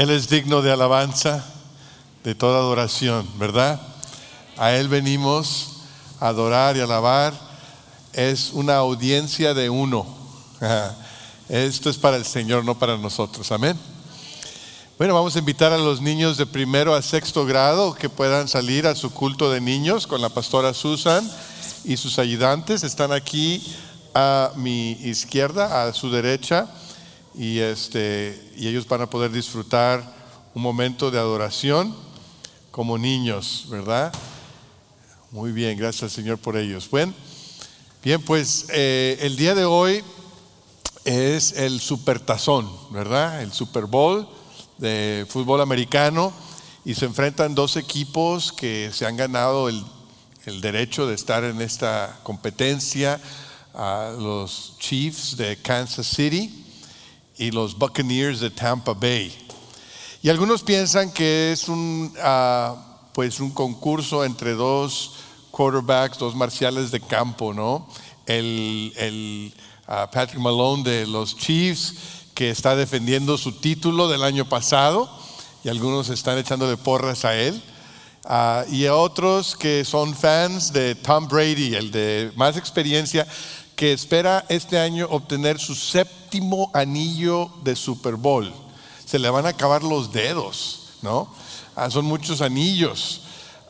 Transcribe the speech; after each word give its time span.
Él 0.00 0.08
es 0.08 0.30
digno 0.30 0.62
de 0.62 0.72
alabanza, 0.72 1.44
de 2.24 2.34
toda 2.34 2.60
adoración, 2.60 3.28
¿verdad? 3.38 3.78
A 4.56 4.72
Él 4.72 4.88
venimos 4.88 5.72
a 6.20 6.28
adorar 6.28 6.74
y 6.78 6.80
alabar. 6.80 7.34
Es 8.14 8.52
una 8.54 8.76
audiencia 8.76 9.52
de 9.52 9.68
uno. 9.68 10.06
Esto 11.50 11.90
es 11.90 11.98
para 11.98 12.16
el 12.16 12.24
Señor, 12.24 12.64
no 12.64 12.78
para 12.78 12.96
nosotros. 12.96 13.52
Amén. 13.52 13.78
Bueno, 14.96 15.12
vamos 15.12 15.36
a 15.36 15.40
invitar 15.40 15.70
a 15.70 15.76
los 15.76 16.00
niños 16.00 16.38
de 16.38 16.46
primero 16.46 16.94
a 16.94 17.02
sexto 17.02 17.44
grado 17.44 17.92
que 17.92 18.08
puedan 18.08 18.48
salir 18.48 18.86
a 18.86 18.94
su 18.94 19.10
culto 19.10 19.50
de 19.50 19.60
niños 19.60 20.06
con 20.06 20.22
la 20.22 20.30
pastora 20.30 20.72
Susan 20.72 21.30
y 21.84 21.98
sus 21.98 22.18
ayudantes. 22.18 22.84
Están 22.84 23.12
aquí 23.12 23.62
a 24.14 24.52
mi 24.56 24.92
izquierda, 24.92 25.82
a 25.82 25.92
su 25.92 26.10
derecha 26.10 26.70
y, 27.34 27.58
este, 27.58 28.52
y 28.56 28.68
ellos 28.68 28.86
van 28.86 29.02
a 29.02 29.10
poder 29.10 29.30
disfrutar 29.30 30.02
un 30.54 30.62
momento 30.62 31.10
de 31.10 31.18
adoración 31.18 31.94
como 32.70 32.98
niños, 32.98 33.66
¿verdad? 33.68 34.12
Muy 35.30 35.52
bien, 35.52 35.78
gracias 35.78 36.12
Señor 36.12 36.38
por 36.38 36.56
ellos. 36.56 36.88
Bueno, 36.90 37.14
bien, 38.02 38.20
pues 38.22 38.66
eh, 38.70 39.18
el 39.20 39.36
día 39.36 39.54
de 39.54 39.64
hoy 39.64 40.02
es 41.04 41.52
el 41.52 41.80
supertazón, 41.80 42.70
¿verdad? 42.90 43.42
El 43.42 43.52
Super 43.52 43.86
Bowl 43.86 44.28
de 44.78 45.26
fútbol 45.28 45.60
americano 45.60 46.32
y 46.84 46.94
se 46.94 47.04
enfrentan 47.04 47.54
dos 47.54 47.76
equipos 47.76 48.52
que 48.52 48.90
se 48.92 49.06
han 49.06 49.16
ganado 49.16 49.68
el, 49.68 49.84
el 50.46 50.60
derecho 50.60 51.06
de 51.06 51.14
estar 51.14 51.44
en 51.44 51.60
esta 51.60 52.18
competencia, 52.22 53.20
a 53.74 54.12
los 54.18 54.74
Chiefs 54.78 55.36
de 55.36 55.56
Kansas 55.56 56.06
City 56.06 56.59
y 57.40 57.50
los 57.50 57.76
Buccaneers 57.76 58.38
de 58.38 58.50
Tampa 58.50 58.92
Bay. 58.92 59.34
Y 60.22 60.28
algunos 60.28 60.62
piensan 60.62 61.10
que 61.10 61.52
es 61.52 61.68
un, 61.68 62.12
ah, 62.22 62.76
pues 63.14 63.40
un 63.40 63.50
concurso 63.50 64.26
entre 64.26 64.52
dos 64.52 65.14
quarterbacks, 65.50 66.18
dos 66.18 66.36
marciales 66.36 66.90
de 66.90 67.00
campo, 67.00 67.54
¿no? 67.54 67.88
El, 68.26 68.92
el 68.96 69.54
ah, 69.86 70.10
Patrick 70.12 70.38
Malone 70.38 70.82
de 70.82 71.06
los 71.06 71.34
Chiefs, 71.34 71.94
que 72.34 72.50
está 72.50 72.76
defendiendo 72.76 73.38
su 73.38 73.52
título 73.52 74.08
del 74.08 74.22
año 74.22 74.46
pasado, 74.46 75.10
y 75.64 75.70
algunos 75.70 76.10
están 76.10 76.36
echando 76.36 76.68
de 76.68 76.76
porras 76.76 77.24
a 77.24 77.34
él. 77.34 77.60
Ah, 78.26 78.66
y 78.70 78.84
otros 78.84 79.56
que 79.56 79.86
son 79.86 80.14
fans 80.14 80.74
de 80.74 80.94
Tom 80.94 81.26
Brady, 81.26 81.74
el 81.74 81.90
de 81.90 82.32
más 82.36 82.58
experiencia, 82.58 83.26
que 83.80 83.94
espera 83.94 84.44
este 84.50 84.78
año 84.78 85.06
obtener 85.08 85.58
su 85.58 85.74
séptimo 85.74 86.70
anillo 86.74 87.50
de 87.64 87.74
Super 87.74 88.16
Bowl. 88.16 88.52
Se 89.06 89.18
le 89.18 89.30
van 89.30 89.46
a 89.46 89.50
acabar 89.50 89.82
los 89.82 90.12
dedos, 90.12 90.98
¿no? 91.00 91.32
Ah, 91.74 91.88
son 91.88 92.04
muchos 92.04 92.42
anillos. 92.42 93.22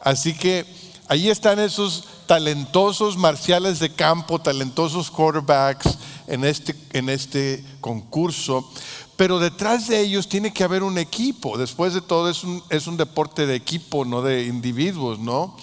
Así 0.02 0.34
que 0.34 0.66
ahí 1.06 1.30
están 1.30 1.60
esos 1.60 2.02
talentosos 2.26 3.16
marciales 3.16 3.78
de 3.78 3.92
campo, 3.92 4.40
talentosos 4.40 5.12
quarterbacks 5.12 5.96
en 6.26 6.44
este, 6.44 6.74
en 6.92 7.08
este 7.08 7.64
concurso. 7.80 8.68
Pero 9.14 9.38
detrás 9.38 9.86
de 9.86 10.00
ellos 10.00 10.28
tiene 10.28 10.52
que 10.52 10.64
haber 10.64 10.82
un 10.82 10.98
equipo. 10.98 11.56
Después 11.56 11.94
de 11.94 12.00
todo 12.00 12.28
es 12.28 12.42
un, 12.42 12.60
es 12.68 12.88
un 12.88 12.96
deporte 12.96 13.46
de 13.46 13.54
equipo, 13.54 14.04
no 14.04 14.22
de 14.22 14.46
individuos, 14.46 15.20
¿no? 15.20 15.54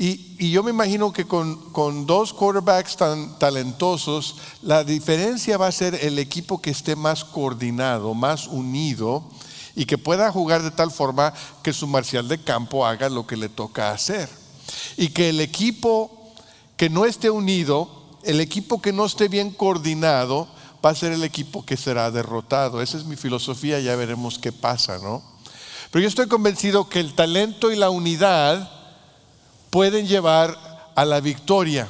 Y, 0.00 0.52
yo 0.52 0.62
me 0.62 0.70
imagino 0.70 1.12
que 1.12 1.26
con, 1.26 2.06
dos 2.06 2.32
quarterbacks 2.32 2.96
tan 2.96 3.36
talentosos, 3.40 4.36
la 4.62 4.84
diferencia 4.84 5.58
va 5.58 5.66
a 5.66 5.72
ser 5.72 5.96
el 5.96 6.20
equipo 6.20 6.62
que 6.62 6.70
esté 6.70 6.94
más 6.94 7.24
coordinado, 7.24 8.14
más 8.14 8.46
unido 8.46 9.24
y 9.74 9.86
que 9.86 9.98
pueda 9.98 10.30
jugar 10.30 10.62
de 10.62 10.70
tal 10.70 10.92
forma 10.92 11.34
que 11.64 11.72
su 11.72 11.88
marcial 11.88 12.28
de 12.28 12.38
campo 12.38 12.86
haga 12.86 13.08
lo 13.08 13.26
que 13.26 13.36
le 13.36 13.48
toca 13.48 13.90
hacer. 13.90 14.28
Y 14.96 15.08
que 15.08 15.30
el 15.30 15.40
equipo 15.40 16.32
que 16.76 16.88
no 16.88 17.04
esté 17.04 17.28
unido, 17.28 17.90
el 18.22 18.40
equipo 18.40 18.80
que 18.80 18.92
no 18.92 19.04
esté 19.04 19.26
bien 19.26 19.50
coordinado, 19.50 20.46
va 20.84 20.90
a 20.90 20.94
ser 20.94 21.10
el 21.10 21.24
equipo 21.24 21.66
que 21.66 21.76
será 21.76 22.12
derrotado. 22.12 22.80
Esa 22.82 22.98
es 22.98 23.04
mi 23.04 23.16
filosofía, 23.16 23.80
ya 23.80 23.96
veremos 23.96 24.38
qué 24.38 24.52
pasa, 24.52 24.98
¿no? 24.98 25.24
Pero 25.90 26.02
yo 26.02 26.08
estoy 26.08 26.28
convencido 26.28 26.88
que 26.88 27.00
el 27.00 27.14
talento 27.14 27.72
y 27.72 27.76
la 27.76 27.90
unidad 27.90 28.77
pueden 29.70 30.06
llevar 30.06 30.56
a 30.94 31.04
la 31.04 31.20
victoria, 31.20 31.88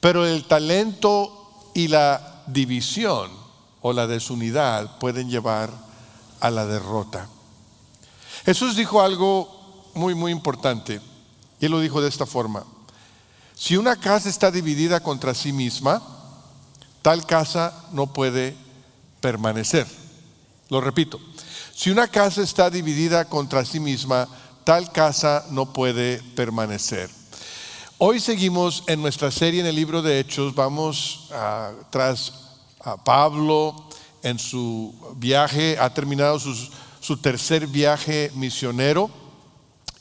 pero 0.00 0.26
el 0.26 0.44
talento 0.44 1.70
y 1.74 1.88
la 1.88 2.42
división 2.46 3.30
o 3.80 3.92
la 3.92 4.06
desunidad 4.06 4.98
pueden 4.98 5.30
llevar 5.30 5.70
a 6.40 6.50
la 6.50 6.66
derrota. 6.66 7.28
Jesús 8.44 8.76
dijo 8.76 9.02
algo 9.02 9.90
muy, 9.94 10.14
muy 10.14 10.32
importante, 10.32 11.00
y 11.60 11.66
él 11.66 11.72
lo 11.72 11.80
dijo 11.80 12.00
de 12.00 12.08
esta 12.08 12.26
forma. 12.26 12.64
Si 13.54 13.76
una 13.76 13.96
casa 13.96 14.28
está 14.28 14.50
dividida 14.50 15.00
contra 15.00 15.34
sí 15.34 15.52
misma, 15.52 16.00
tal 17.02 17.26
casa 17.26 17.84
no 17.92 18.12
puede 18.12 18.56
permanecer. 19.20 19.86
Lo 20.68 20.80
repito, 20.80 21.18
si 21.74 21.90
una 21.90 22.08
casa 22.08 22.42
está 22.42 22.70
dividida 22.70 23.24
contra 23.24 23.64
sí 23.64 23.80
misma, 23.80 24.28
tal 24.68 24.92
casa 24.92 25.46
no 25.50 25.72
puede 25.72 26.20
permanecer. 26.36 27.08
Hoy 27.96 28.20
seguimos 28.20 28.84
en 28.86 29.00
nuestra 29.00 29.30
serie 29.30 29.62
en 29.62 29.66
el 29.66 29.74
libro 29.74 30.02
de 30.02 30.20
Hechos, 30.20 30.54
vamos 30.54 31.30
tras 31.88 32.34
a 32.80 33.02
Pablo 33.02 33.88
en 34.22 34.38
su 34.38 34.94
viaje, 35.16 35.78
ha 35.80 35.94
terminado 35.94 36.38
su 36.38 37.16
tercer 37.16 37.66
viaje 37.66 38.30
misionero 38.34 39.08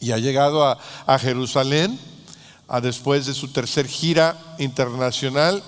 y 0.01 0.11
ha 0.11 0.17
llegado 0.17 0.65
a, 0.65 0.77
a 1.05 1.17
Jerusalén 1.17 1.97
a 2.67 2.81
después 2.81 3.25
de 3.25 3.33
su 3.33 3.53
tercer 3.53 3.87
gira 3.87 4.37
internacional 4.59 5.63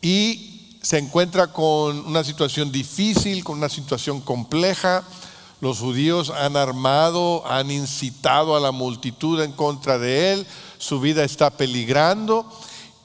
y 0.00 0.78
se 0.80 0.96
encuentra 0.96 1.48
con 1.52 1.98
una 2.06 2.24
situación 2.24 2.72
difícil, 2.72 3.44
con 3.44 3.58
una 3.58 3.68
situación 3.68 4.22
compleja 4.22 5.04
los 5.60 5.78
judíos 5.78 6.30
han 6.30 6.56
armado, 6.56 7.46
han 7.46 7.70
incitado 7.70 8.56
a 8.56 8.60
la 8.60 8.72
multitud 8.72 9.40
en 9.42 9.52
contra 9.52 9.98
de 9.98 10.32
él, 10.32 10.46
su 10.78 11.00
vida 11.00 11.24
está 11.24 11.50
peligrando 11.50 12.46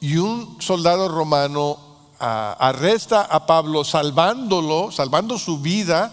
y 0.00 0.16
un 0.16 0.60
soldado 0.60 1.08
romano 1.08 1.78
ah, 2.20 2.56
arresta 2.58 3.22
a 3.22 3.46
Pablo 3.46 3.84
salvándolo, 3.84 4.90
salvando 4.92 5.38
su 5.38 5.60
vida 5.60 6.12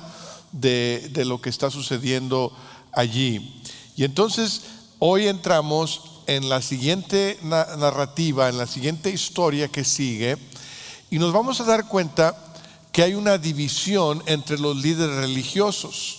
de, 0.52 1.12
lo 1.26 1.42
que 1.42 1.50
está 1.50 1.70
sucediendo 1.70 2.52
allí. 2.92 3.62
Y 3.96 4.04
entonces 4.04 4.62
hoy 5.00 5.28
entramos 5.28 6.22
en 6.28 6.48
la 6.50 6.62
siguiente 6.62 7.40
narrativa, 7.42 8.50
en 8.50 8.58
la 8.58 8.68
siguiente 8.68 9.10
historia 9.10 9.68
que 9.68 9.84
sigue, 9.84 10.38
y 11.10 11.18
nos 11.18 11.34
vamos 11.34 11.60
a 11.60 11.66
dar 11.66 11.88
cuenta 11.88 12.38
que 12.92 13.04
hay 13.04 13.16
una 13.16 13.38
división 13.38 14.22
entre 14.28 14.60
los 14.60 14.78
líderes 14.78 15.16
religiosos. 15.16 16.19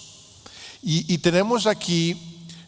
Y, 0.83 1.19
tenemos 1.19 1.67
aquí, 1.67 2.17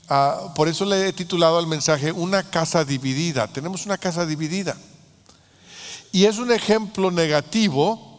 ah, 0.09 0.53
por 0.55 0.69
eso 0.69 0.85
le 0.85 1.09
he 1.09 1.13
titulado 1.13 1.59
al 1.59 1.67
mensaje, 1.67 2.13
una 2.13 2.43
casa 2.43 2.85
dividida. 2.85 3.49
Tenemos 3.49 3.87
una 3.87 3.97
casa 3.97 4.27
dividida. 4.27 4.77
Y 6.13 6.27
es 6.27 6.39
un 6.39 6.53
ejemplo 6.53 7.11
negativo 7.11 8.13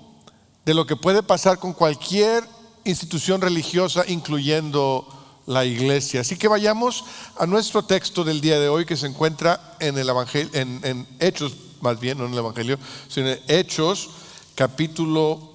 de 0.66 0.74
lo 0.74 0.88
que 0.88 0.96
puede 0.96 1.22
pasar 1.22 1.60
con 1.60 1.74
cualquier 1.74 2.44
institución 2.86 3.40
religiosa, 3.40 4.04
incluyendo 4.08 5.08
la 5.46 5.66
iglesia. 5.66 6.22
Así 6.22 6.38
que 6.38 6.48
vayamos 6.48 7.04
a 7.38 7.46
nuestro 7.46 7.84
texto 7.84 8.24
del 8.24 8.42
día 8.42 8.60
de 8.60 8.70
hoy 8.70 8.86
que 8.86 8.98
se 8.98 9.08
encuentra 9.08 9.76
en 9.80 9.98
el 9.98 10.10
Evangelio, 10.10 10.50
en, 10.54 11.08
Hechos, 11.20 11.54
más 11.82 12.00
bien, 12.00 12.18
no 12.18 12.26
en 12.26 12.34
el 12.34 12.40
Evangelio, 12.40 12.80
sino 13.08 13.30
en 13.30 13.40
Hechos, 13.48 14.10
capítulo 14.56 15.52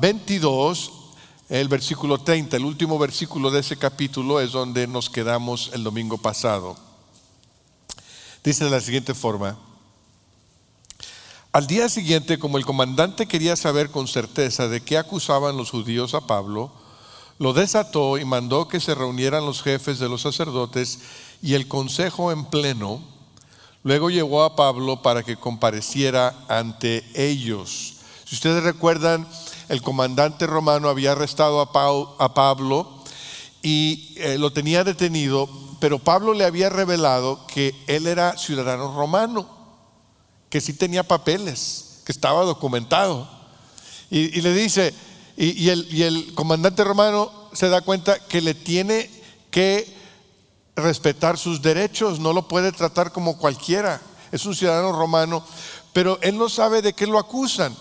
22, 0.00 0.90
ah, 0.92 0.95
el 1.48 1.68
versículo 1.68 2.18
30, 2.18 2.56
el 2.56 2.64
último 2.64 2.98
versículo 2.98 3.50
de 3.50 3.60
ese 3.60 3.76
capítulo 3.76 4.40
es 4.40 4.52
donde 4.52 4.86
nos 4.86 5.10
quedamos 5.10 5.70
el 5.72 5.84
domingo 5.84 6.18
pasado. 6.18 6.76
Dice 8.42 8.64
de 8.64 8.70
la 8.70 8.80
siguiente 8.80 9.14
forma, 9.14 9.56
al 11.52 11.66
día 11.66 11.88
siguiente, 11.88 12.38
como 12.38 12.58
el 12.58 12.66
comandante 12.66 13.26
quería 13.26 13.56
saber 13.56 13.90
con 13.90 14.08
certeza 14.08 14.68
de 14.68 14.82
qué 14.82 14.98
acusaban 14.98 15.56
los 15.56 15.70
judíos 15.70 16.14
a 16.14 16.26
Pablo, 16.26 16.70
lo 17.38 17.52
desató 17.52 18.18
y 18.18 18.24
mandó 18.24 18.68
que 18.68 18.80
se 18.80 18.94
reunieran 18.94 19.46
los 19.46 19.62
jefes 19.62 19.98
de 19.98 20.08
los 20.08 20.22
sacerdotes 20.22 20.98
y 21.42 21.54
el 21.54 21.68
consejo 21.68 22.32
en 22.32 22.44
pleno. 22.44 23.00
Luego 23.84 24.10
llevó 24.10 24.42
a 24.42 24.56
Pablo 24.56 25.00
para 25.00 25.22
que 25.22 25.36
compareciera 25.36 26.34
ante 26.48 27.04
ellos. 27.14 27.94
Si 28.24 28.34
ustedes 28.34 28.62
recuerdan, 28.62 29.26
el 29.68 29.82
comandante 29.82 30.46
romano 30.46 30.88
había 30.88 31.12
arrestado 31.12 31.60
a, 31.60 32.34
Pablo 32.34 33.02
y 33.62 34.14
eh, 34.16 34.38
lo 34.38 34.52
tenía 34.52 34.84
detenido, 34.84 35.48
pero 35.80 35.98
Pablo 35.98 36.34
le 36.34 36.44
había 36.44 36.68
revelado 36.68 37.46
que 37.46 37.74
él 37.86 38.06
era 38.06 38.36
ciudadano 38.38 38.94
romano, 38.94 39.48
que 40.50 40.60
sí 40.60 40.72
tenía 40.74 41.02
papeles, 41.02 42.02
que 42.04 42.12
estaba 42.12 42.44
documentado. 42.44 43.28
Y, 44.08 44.40
le 44.40 44.54
dice, 44.54 44.94
y, 45.36 45.68
el, 45.68 45.88
y 45.90 46.02
el 46.02 46.32
comandante 46.34 46.84
romano 46.84 47.32
se 47.52 47.68
da 47.68 47.80
cuenta 47.80 48.20
que 48.20 48.40
le 48.40 48.54
tiene 48.54 49.10
que 49.50 49.92
respetar 50.76 51.38
sus 51.38 51.60
derechos, 51.60 52.20
no 52.20 52.32
lo 52.32 52.46
puede 52.46 52.70
tratar 52.70 53.10
como 53.10 53.36
cualquiera. 53.36 54.00
Es 54.30 54.46
un 54.46 54.54
ciudadano 54.54 54.92
romano, 54.92 55.44
pero 55.92 56.18
él 56.22 56.38
no 56.38 56.48
sabe 56.48 56.82
de 56.82 56.92
qué 56.92 57.06
lo 57.06 57.18
acusan 57.18 57.74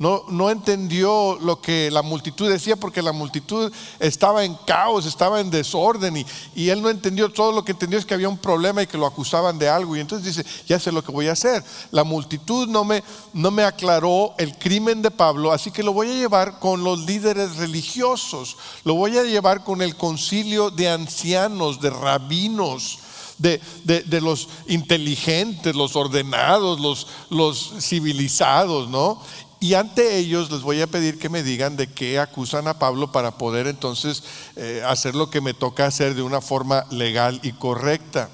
no, 0.00 0.50
entendió 0.50 1.38
lo 1.42 1.60
que 1.60 1.90
la 1.90 2.00
multitud 2.00 2.50
decía 2.50 2.74
porque 2.74 3.02
la 3.02 3.12
multitud 3.12 3.70
estaba 3.98 4.46
en 4.46 4.54
caos, 4.66 5.04
estaba 5.04 5.40
en 5.40 5.50
desorden 5.50 6.16
y, 6.16 6.26
y, 6.54 6.70
él 6.70 6.80
no 6.80 6.88
entendió, 6.88 7.28
todo 7.28 7.52
lo 7.52 7.62
que 7.62 7.72
entendió 7.72 7.98
es 7.98 8.06
que 8.06 8.14
había 8.14 8.30
un 8.30 8.38
problema 8.38 8.82
y 8.82 8.86
que 8.86 8.96
lo 8.96 9.04
acusaban 9.04 9.58
de 9.58 9.68
algo 9.68 9.94
y 9.94 10.00
entonces 10.00 10.34
dice, 10.34 10.50
ya 10.66 10.80
sé 10.80 10.90
lo 10.90 11.04
que 11.04 11.12
voy 11.12 11.28
a 11.28 11.32
hacer. 11.32 11.62
La 11.90 12.02
multitud 12.02 12.66
no 12.66 12.82
me, 12.82 13.04
no 13.34 13.50
me 13.50 13.62
aclaró 13.62 14.32
el 14.38 14.56
crimen 14.56 15.02
de 15.02 15.10
Pablo, 15.10 15.52
así 15.52 15.70
que 15.70 15.82
lo 15.82 15.92
voy 15.92 16.08
a 16.08 16.14
llevar 16.14 16.58
con 16.60 16.82
los 16.82 17.00
líderes 17.00 17.56
religiosos, 17.56 18.56
lo 18.84 18.94
voy 18.94 19.18
a 19.18 19.24
llevar 19.24 19.64
con 19.64 19.82
el 19.82 19.96
concilio 19.96 20.70
de 20.70 20.88
ancianos, 20.88 21.78
de 21.78 21.90
rabinos. 21.90 23.00
De, 23.36 23.58
de, 23.84 24.02
de, 24.02 24.20
los 24.20 24.50
inteligentes, 24.66 25.74
los 25.74 25.96
ordenados, 25.96 26.78
los, 26.78 27.06
los 27.30 27.72
civilizados, 27.80 28.90
¿no? 28.90 29.22
Y 29.62 29.74
ante 29.74 30.16
ellos 30.16 30.50
les 30.50 30.62
voy 30.62 30.80
a 30.80 30.86
pedir 30.86 31.18
que 31.18 31.28
me 31.28 31.42
digan 31.42 31.76
de 31.76 31.86
qué 31.86 32.18
acusan 32.18 32.66
a 32.66 32.78
Pablo 32.78 33.12
para 33.12 33.36
poder 33.36 33.66
entonces 33.66 34.22
eh, 34.56 34.82
hacer 34.86 35.14
lo 35.14 35.28
que 35.28 35.42
me 35.42 35.52
toca 35.52 35.84
hacer 35.84 36.14
de 36.14 36.22
una 36.22 36.40
forma 36.40 36.86
legal 36.90 37.38
y 37.42 37.52
correcta. 37.52 38.30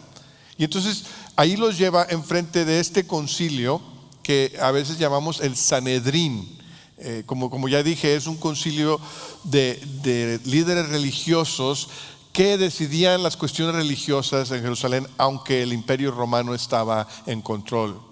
Y 0.57 0.63
entonces 0.63 1.07
ahí 1.35 1.57
los 1.57 1.79
lleva 1.79 2.07
enfrente 2.09 2.65
de 2.65 2.79
este 2.79 3.09
concilio 3.09 3.83
que 4.23 4.57
a 4.63 4.71
veces 4.71 4.99
llamamos 4.99 5.41
el 5.41 5.57
Sanedrín. 5.57 6.57
Eh, 6.99 7.25
como, 7.27 7.51
como 7.51 7.69
ya 7.69 7.83
dije, 7.83 8.15
es 8.15 8.29
un 8.29 8.37
concilio 8.37 9.01
de, 9.43 9.81
de 10.03 10.41
líderes 10.45 10.89
religiosos 10.91 11.89
que 12.33 12.57
decidían 12.57 13.25
las 13.25 13.37
cuestiones 13.37 13.75
religiosas 13.75 14.51
en 14.53 14.63
Jerusalén, 14.63 15.09
aunque 15.19 15.65
el 15.65 15.73
imperio 15.73 16.13
romano 16.13 16.55
estaba 16.55 17.09
en 17.27 17.43
control. 17.43 18.06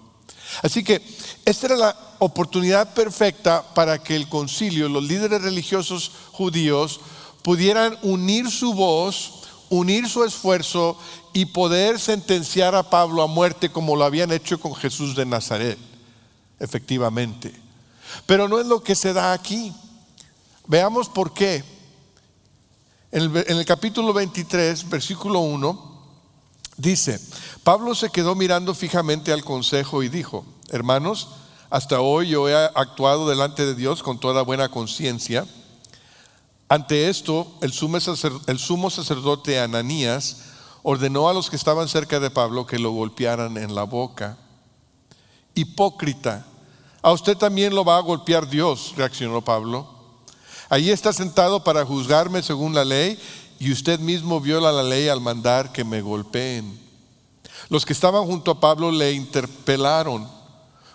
Así 0.61 0.83
que 0.83 1.01
esta 1.45 1.67
era 1.67 1.75
la 1.75 1.97
oportunidad 2.19 2.93
perfecta 2.93 3.63
para 3.73 4.01
que 4.01 4.15
el 4.15 4.29
concilio, 4.29 4.89
los 4.89 5.03
líderes 5.03 5.41
religiosos 5.41 6.11
judíos, 6.31 6.99
pudieran 7.41 7.97
unir 8.01 8.49
su 8.49 8.73
voz, 8.73 9.43
unir 9.69 10.07
su 10.09 10.23
esfuerzo 10.23 10.97
y 11.33 11.45
poder 11.45 11.99
sentenciar 11.99 12.75
a 12.75 12.89
Pablo 12.89 13.21
a 13.21 13.27
muerte 13.27 13.71
como 13.71 13.95
lo 13.95 14.05
habían 14.05 14.31
hecho 14.31 14.59
con 14.59 14.73
Jesús 14.75 15.15
de 15.15 15.25
Nazaret, 15.25 15.77
efectivamente. 16.59 17.53
Pero 18.25 18.47
no 18.47 18.59
es 18.59 18.65
lo 18.65 18.81
que 18.81 18.95
se 18.95 19.13
da 19.13 19.33
aquí. 19.33 19.73
Veamos 20.67 21.09
por 21.09 21.33
qué. 21.33 21.63
En 23.11 23.23
el, 23.23 23.37
en 23.47 23.57
el 23.57 23.65
capítulo 23.65 24.13
23, 24.13 24.89
versículo 24.89 25.39
1, 25.39 25.94
Dice, 26.77 27.19
Pablo 27.63 27.95
se 27.95 28.09
quedó 28.09 28.35
mirando 28.35 28.73
fijamente 28.73 29.31
al 29.31 29.43
consejo 29.43 30.03
y 30.03 30.09
dijo, 30.09 30.45
hermanos, 30.69 31.29
hasta 31.69 32.01
hoy 32.01 32.29
yo 32.29 32.49
he 32.49 32.55
actuado 32.55 33.29
delante 33.29 33.65
de 33.65 33.75
Dios 33.75 34.03
con 34.03 34.19
toda 34.19 34.41
buena 34.41 34.69
conciencia. 34.69 35.45
Ante 36.67 37.09
esto, 37.09 37.47
el 37.61 37.71
sumo, 37.71 37.99
sacerdote 38.89 39.59
Ananías 39.59 40.37
ordenó 40.83 41.29
a 41.29 41.33
los 41.33 41.49
que 41.49 41.55
estaban 41.55 41.87
cerca 41.87 42.19
de 42.19 42.29
Pablo 42.29 42.65
que 42.65 42.79
lo 42.79 42.91
golpearan 42.91 43.57
en 43.57 43.73
la 43.73 43.83
boca. 43.83 44.37
Hipócrita, 45.53 46.45
a 47.01 47.11
usted 47.11 47.37
también 47.37 47.73
lo 47.73 47.85
va 47.85 47.97
a 47.97 48.01
golpear 48.01 48.49
Dios, 48.49 48.93
reaccionó 48.97 49.41
Pablo. 49.41 49.87
Allí 50.69 50.91
está 50.91 51.13
sentado 51.13 51.63
para 51.63 51.85
juzgarme 51.85 52.41
según 52.41 52.73
la 52.73 52.83
ley 52.83 53.19
y 53.59 53.71
usted 53.71 53.99
mismo 53.99 54.39
viola 54.41 54.71
la 54.71 54.83
ley 54.83 55.07
al 55.07 55.21
mandar 55.21 55.71
que 55.71 55.83
me 55.83 56.01
golpeen. 56.01 56.79
Los 57.69 57.85
que 57.85 57.93
estaban 57.93 58.25
junto 58.25 58.51
a 58.51 58.59
Pablo 58.59 58.91
le 58.91 59.13
interpelaron. 59.13 60.29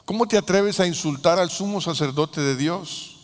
¿Cómo 0.04 0.26
te 0.26 0.36
atreves 0.36 0.80
a 0.80 0.86
insultar 0.86 1.38
al 1.38 1.50
sumo 1.50 1.80
sacerdote 1.80 2.40
de 2.40 2.56
Dios? 2.56 3.16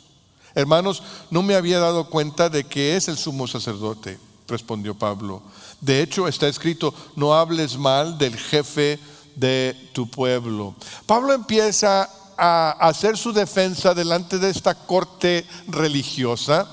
Hermanos, 0.55 1.03
no 1.31 1.43
me 1.43 1.55
había 1.55 1.79
dado 1.79 2.09
cuenta 2.09 2.49
de 2.49 2.65
que 2.65 2.97
es 2.97 3.09
el 3.09 3.19
sumo 3.19 3.47
sacerdote, 3.47 4.19
respondió 4.49 4.95
Pablo. 4.95 5.43
De 5.81 6.01
hecho, 6.01 6.29
está 6.29 6.49
escrito, 6.49 6.95
no 7.15 7.35
hables 7.35 7.77
mal 7.77 8.17
del 8.17 8.37
jefe 8.37 8.99
de 9.35 9.91
tu 9.93 10.09
pueblo. 10.09 10.75
Pablo 11.05 11.35
empieza 11.35 12.09
a 12.39 12.71
hacer 12.71 13.17
su 13.17 13.33
defensa 13.33 13.95
delante 13.95 14.39
de 14.39 14.51
esta 14.51 14.75
corte 14.75 15.47
religiosa 15.69 16.67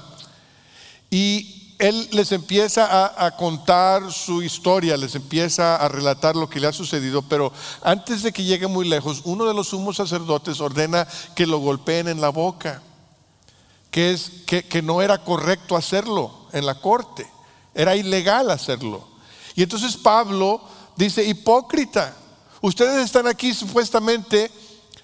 y 1.09 1.62
él 1.83 2.07
les 2.11 2.31
empieza 2.31 3.25
a, 3.25 3.35
contar 3.35 4.09
su 4.13 4.41
historia, 4.41 4.95
les 4.95 5.15
empieza 5.15 5.75
a 5.75 5.89
relatar 5.89 6.33
lo 6.33 6.49
que 6.49 6.61
le 6.61 6.67
ha 6.67 6.71
sucedido, 6.71 7.23
pero 7.23 7.51
antes 7.81 8.23
de 8.23 8.31
que 8.31 8.45
llegue 8.45 8.67
muy 8.67 8.87
lejos, 8.87 9.19
uno 9.25 9.43
de 9.43 9.53
los 9.53 9.67
sumos 9.67 9.97
sacerdotes 9.97 10.61
ordena 10.61 11.05
que 11.35 11.45
lo 11.45 11.57
golpeen 11.57 12.07
en 12.07 12.21
la 12.21 12.29
boca, 12.29 12.81
que, 13.91 14.13
es, 14.13 14.31
que, 14.45 14.81
no 14.81 15.01
era 15.01 15.25
correcto 15.25 15.75
hacerlo 15.75 16.47
en 16.53 16.65
la 16.65 16.79
corte, 16.79 17.29
era 17.75 17.97
ilegal 17.97 18.49
hacerlo. 18.49 19.05
Y 19.53 19.63
entonces 19.63 19.97
Pablo 19.97 20.61
dice, 20.95 21.25
hipócrita, 21.25 22.15
ustedes 22.61 23.03
están 23.03 23.27
aquí 23.27 23.53
supuestamente 23.53 24.49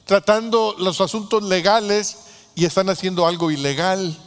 tratando 0.05 0.75
los 0.79 1.01
asuntos 1.01 1.43
legales 1.43 2.19
y 2.55 2.63
están 2.63 2.89
haciendo 2.89 3.27
algo 3.27 3.51
ilegal. 3.51 4.17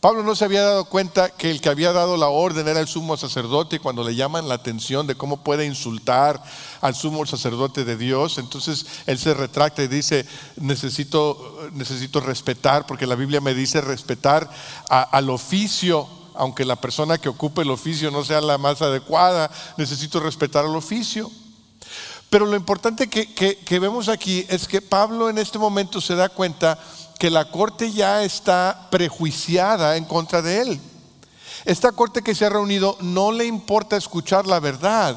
Pablo 0.00 0.22
no 0.22 0.36
se 0.36 0.44
había 0.44 0.62
dado 0.62 0.84
cuenta 0.84 1.30
que 1.30 1.50
el 1.50 1.60
que 1.60 1.68
había 1.68 1.92
dado 1.92 2.16
la 2.16 2.28
orden 2.28 2.68
era 2.68 2.78
el 2.78 2.86
sumo 2.86 3.16
sacerdote 3.16 3.76
y 3.76 3.78
cuando 3.80 4.04
le 4.04 4.14
llaman 4.14 4.46
la 4.46 4.54
atención 4.54 5.08
de 5.08 5.16
cómo 5.16 5.42
puede 5.42 5.66
insultar 5.66 6.40
al 6.80 6.94
sumo 6.94 7.26
sacerdote 7.26 7.84
de 7.84 7.96
Dios, 7.96 8.38
entonces 8.38 8.86
él 9.06 9.18
se 9.18 9.34
retracta 9.34 9.82
y 9.82 9.88
dice, 9.88 10.24
necesito, 10.56 11.68
necesito 11.72 12.20
respetar, 12.20 12.86
porque 12.86 13.08
la 13.08 13.16
Biblia 13.16 13.40
me 13.40 13.54
dice 13.54 13.80
respetar 13.80 14.48
al 14.88 15.30
oficio, 15.30 16.06
aunque 16.36 16.64
la 16.64 16.76
persona 16.76 17.18
que 17.18 17.28
ocupe 17.28 17.62
el 17.62 17.70
oficio 17.70 18.12
no 18.12 18.24
sea 18.24 18.40
la 18.40 18.56
más 18.56 18.80
adecuada, 18.80 19.50
necesito 19.76 20.20
respetar 20.20 20.64
al 20.64 20.76
oficio. 20.76 21.28
Pero 22.30 22.46
lo 22.46 22.56
importante 22.56 23.08
que, 23.08 23.26
que 23.32 23.78
vemos 23.78 24.08
aquí 24.08 24.44
es 24.48 24.68
que 24.68 24.82
Pablo 24.82 25.30
en 25.30 25.38
este 25.38 25.58
momento 25.58 26.00
se 26.00 26.14
da 26.14 26.28
cuenta 26.28 26.78
que 27.18 27.30
la 27.30 27.50
corte 27.50 27.90
ya 27.90 28.22
está 28.22 28.88
prejuiciada 28.90 29.96
en 29.96 30.04
contra 30.04 30.42
de 30.42 30.60
él. 30.60 30.80
Esta 31.64 31.92
corte 31.92 32.22
que 32.22 32.34
se 32.34 32.46
ha 32.46 32.50
reunido 32.50 32.96
no 33.00 33.32
le 33.32 33.44
importa 33.44 33.96
escuchar 33.96 34.46
la 34.46 34.60
verdad, 34.60 35.16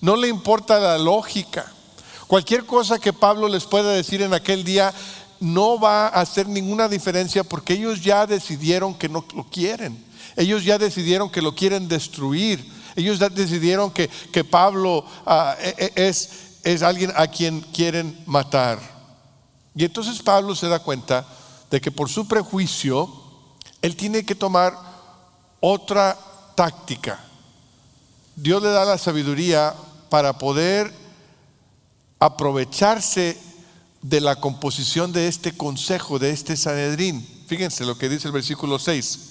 no 0.00 0.16
le 0.16 0.28
importa 0.28 0.80
la 0.80 0.98
lógica. 0.98 1.70
Cualquier 2.26 2.64
cosa 2.64 2.98
que 2.98 3.12
Pablo 3.12 3.48
les 3.48 3.64
pueda 3.64 3.92
decir 3.92 4.22
en 4.22 4.32
aquel 4.32 4.64
día 4.64 4.94
no 5.40 5.78
va 5.80 6.06
a 6.06 6.20
hacer 6.20 6.48
ninguna 6.48 6.88
diferencia 6.88 7.44
porque 7.44 7.74
ellos 7.74 8.02
ya 8.02 8.26
decidieron 8.26 8.94
que 8.94 9.08
no 9.08 9.24
lo 9.34 9.44
quieren. 9.44 10.02
Ellos 10.36 10.64
ya 10.64 10.78
decidieron 10.78 11.28
que 11.28 11.42
lo 11.42 11.54
quieren 11.54 11.88
destruir. 11.88 12.64
Ellos 12.96 13.18
decidieron 13.18 13.90
que, 13.90 14.08
que 14.08 14.44
Pablo 14.44 15.04
ah, 15.26 15.56
e, 15.60 15.92
e, 15.96 16.08
es, 16.08 16.30
es 16.62 16.82
alguien 16.82 17.12
a 17.16 17.26
quien 17.26 17.60
quieren 17.60 18.22
matar. 18.26 18.78
Y 19.74 19.84
entonces 19.84 20.20
Pablo 20.22 20.54
se 20.54 20.68
da 20.68 20.80
cuenta 20.80 21.26
de 21.70 21.80
que 21.80 21.92
por 21.92 22.08
su 22.08 22.26
prejuicio, 22.26 23.08
él 23.80 23.96
tiene 23.96 24.24
que 24.24 24.34
tomar 24.34 24.76
otra 25.60 26.18
táctica. 26.54 27.20
Dios 28.36 28.62
le 28.62 28.70
da 28.70 28.84
la 28.84 28.98
sabiduría 28.98 29.74
para 30.08 30.36
poder 30.38 30.92
aprovecharse 32.18 33.38
de 34.02 34.20
la 34.20 34.36
composición 34.36 35.12
de 35.12 35.28
este 35.28 35.56
consejo, 35.56 36.18
de 36.18 36.30
este 36.30 36.56
Sanedrín. 36.56 37.26
Fíjense 37.46 37.84
lo 37.84 37.96
que 37.96 38.08
dice 38.08 38.28
el 38.28 38.32
versículo 38.32 38.78
6. 38.78 39.29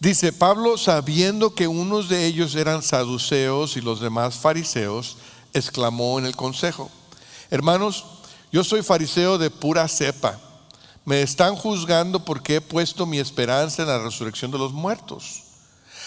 Dice, 0.00 0.32
Pablo, 0.32 0.78
sabiendo 0.78 1.54
que 1.54 1.66
unos 1.66 2.08
de 2.08 2.26
ellos 2.26 2.54
eran 2.54 2.82
saduceos 2.82 3.76
y 3.76 3.80
los 3.80 4.00
demás 4.00 4.36
fariseos, 4.36 5.16
exclamó 5.52 6.20
en 6.20 6.26
el 6.26 6.36
consejo, 6.36 6.88
hermanos, 7.50 8.04
yo 8.52 8.62
soy 8.62 8.82
fariseo 8.82 9.38
de 9.38 9.50
pura 9.50 9.88
cepa. 9.88 10.38
Me 11.04 11.22
están 11.22 11.56
juzgando 11.56 12.24
porque 12.24 12.56
he 12.56 12.60
puesto 12.60 13.06
mi 13.06 13.18
esperanza 13.18 13.82
en 13.82 13.88
la 13.88 13.98
resurrección 13.98 14.50
de 14.50 14.58
los 14.58 14.72
muertos. 14.72 15.42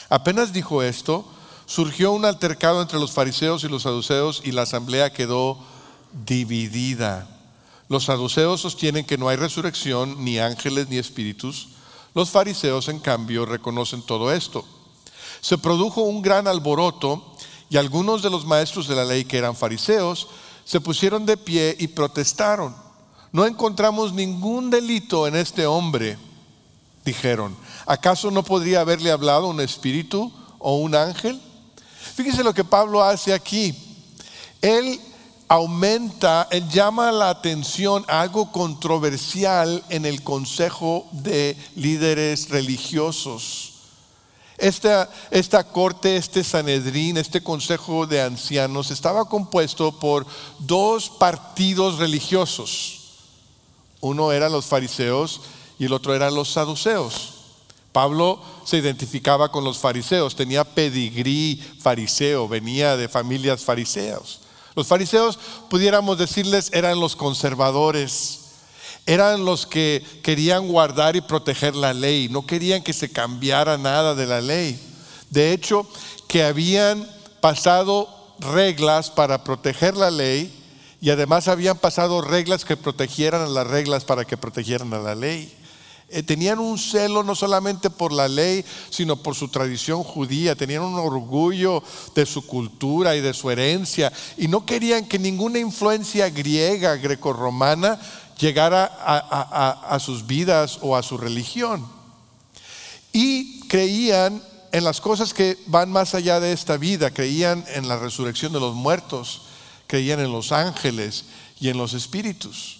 Apenas 0.09 0.53
dijo 0.53 0.83
esto, 0.83 1.25
surgió 1.65 2.11
un 2.11 2.25
altercado 2.25 2.81
entre 2.81 2.99
los 2.99 3.11
fariseos 3.11 3.63
y 3.63 3.67
los 3.67 3.83
saduceos 3.83 4.41
y 4.45 4.51
la 4.51 4.61
asamblea 4.61 5.11
quedó 5.11 5.57
dividida. 6.25 7.27
Los 7.89 8.05
saduceos 8.05 8.61
sostienen 8.61 9.05
que 9.05 9.17
no 9.17 9.27
hay 9.27 9.35
resurrección, 9.35 10.23
ni 10.23 10.39
ángeles, 10.39 10.87
ni 10.87 10.97
espíritus. 10.97 11.69
Los 12.13 12.29
fariseos, 12.29 12.89
en 12.89 12.99
cambio, 12.99 13.45
reconocen 13.45 14.01
todo 14.01 14.31
esto. 14.31 14.65
Se 15.39 15.57
produjo 15.57 16.01
un 16.01 16.21
gran 16.21 16.47
alboroto 16.47 17.35
y 17.69 17.77
algunos 17.77 18.21
de 18.21 18.29
los 18.29 18.45
maestros 18.45 18.87
de 18.87 18.95
la 18.95 19.05
ley 19.05 19.25
que 19.25 19.37
eran 19.37 19.55
fariseos 19.55 20.27
se 20.65 20.81
pusieron 20.81 21.25
de 21.25 21.37
pie 21.37 21.75
y 21.79 21.87
protestaron. 21.87 22.75
No 23.31 23.45
encontramos 23.45 24.13
ningún 24.13 24.69
delito 24.69 25.25
en 25.27 25.35
este 25.35 25.65
hombre. 25.65 26.17
dijeron. 27.05 27.55
¿Acaso 27.85 28.29
no 28.29 28.43
podría 28.43 28.81
haberle 28.81 29.09
hablado 29.09 29.47
un 29.47 29.59
espíritu 29.61 30.31
o 30.59 30.75
un 30.75 30.93
ángel? 30.93 31.41
Fíjese 32.15 32.43
lo 32.43 32.53
que 32.53 32.63
Pablo 32.63 33.03
hace 33.03 33.33
aquí. 33.33 33.73
Él 34.61 34.99
aumenta, 35.51 36.47
llama 36.69 37.11
la 37.11 37.29
atención 37.29 38.05
algo 38.07 38.53
controversial 38.53 39.83
en 39.89 40.05
el 40.05 40.23
consejo 40.23 41.09
de 41.11 41.57
líderes 41.75 42.47
religiosos. 42.47 43.73
Esta, 44.57 45.09
esta, 45.29 45.65
corte, 45.65 46.15
este 46.15 46.45
Sanedrín, 46.45 47.17
este 47.17 47.43
consejo 47.43 48.07
de 48.07 48.21
ancianos 48.21 48.91
estaba 48.91 49.25
compuesto 49.25 49.99
por 49.99 50.25
dos 50.59 51.09
partidos 51.09 51.97
religiosos. 51.97 52.99
Uno 53.99 54.31
eran 54.31 54.53
los 54.53 54.67
fariseos 54.67 55.41
y 55.77 55.83
el 55.83 55.91
otro 55.91 56.15
eran 56.15 56.33
los 56.33 56.47
saduceos. 56.47 57.33
Pablo 57.91 58.41
se 58.63 58.77
identificaba 58.77 59.51
con 59.51 59.65
los 59.65 59.79
fariseos, 59.79 60.33
tenía 60.33 60.63
pedigrí 60.63 61.61
fariseo, 61.81 62.47
venía 62.47 62.95
de 62.95 63.09
familias 63.09 63.65
fariseos. 63.65 64.40
Los 64.75 64.87
fariseos, 64.87 65.37
pudiéramos 65.69 66.17
decirles, 66.17 66.69
eran 66.73 66.99
los 66.99 67.15
conservadores, 67.15 68.39
eran 69.05 69.45
los 69.45 69.65
que 69.65 70.05
querían 70.23 70.67
guardar 70.67 71.15
y 71.15 71.21
proteger 71.21 71.75
la 71.75 71.93
ley, 71.93 72.29
no 72.29 72.45
querían 72.45 72.83
que 72.83 72.93
se 72.93 73.11
cambiara 73.11 73.77
nada 73.77 74.15
de 74.15 74.25
la 74.27 74.41
ley. 74.41 74.79
De 75.29 75.51
hecho, 75.53 75.87
que 76.27 76.43
habían 76.43 77.09
pasado 77.41 78.07
reglas 78.39 79.09
para 79.09 79.43
proteger 79.43 79.95
la 79.95 80.11
ley 80.11 80.57
y 81.01 81.09
además 81.09 81.47
habían 81.47 81.77
pasado 81.77 82.21
reglas 82.21 82.63
que 82.63 82.77
protegieran 82.77 83.41
a 83.41 83.49
las 83.49 83.67
reglas 83.67 84.05
para 84.05 84.25
que 84.25 84.37
protegieran 84.37 84.93
a 84.93 84.99
la 84.99 85.15
ley. 85.15 85.51
Eh, 86.13 86.23
tenían 86.23 86.59
un 86.59 86.77
celo 86.77 87.23
no 87.23 87.35
solamente 87.35 87.89
por 87.89 88.11
la 88.11 88.27
ley, 88.27 88.65
sino 88.89 89.15
por 89.15 89.33
su 89.33 89.47
tradición 89.47 90.03
judía, 90.03 90.57
tenían 90.57 90.81
un 90.81 90.99
orgullo 90.99 91.81
de 92.13 92.25
su 92.25 92.45
cultura 92.45 93.15
y 93.15 93.21
de 93.21 93.33
su 93.33 93.49
herencia, 93.49 94.11
y 94.35 94.49
no 94.49 94.65
querían 94.65 95.05
que 95.05 95.17
ninguna 95.17 95.59
influencia 95.59 96.29
griega, 96.29 96.97
grecorromana, 96.97 97.97
llegara 98.37 98.91
a, 98.99 99.87
a 99.89 99.99
sus 100.01 100.27
vidas 100.27 100.79
o 100.81 100.97
a 100.97 101.03
su 101.03 101.17
religión. 101.17 101.87
Y 103.13 103.61
creían 103.69 104.43
en 104.73 104.83
las 104.83 104.99
cosas 104.99 105.33
que 105.33 105.57
van 105.67 105.89
más 105.89 106.13
allá 106.13 106.41
de 106.41 106.51
esta 106.51 106.75
vida, 106.75 107.11
creían 107.11 107.63
en 107.69 107.87
la 107.87 107.97
resurrección 107.97 108.51
de 108.51 108.59
los 108.59 108.75
muertos, 108.75 109.43
creían 109.87 110.19
en 110.19 110.33
los 110.33 110.51
ángeles 110.51 111.23
y 111.57 111.69
en 111.69 111.77
los 111.77 111.93
espíritus. 111.93 112.79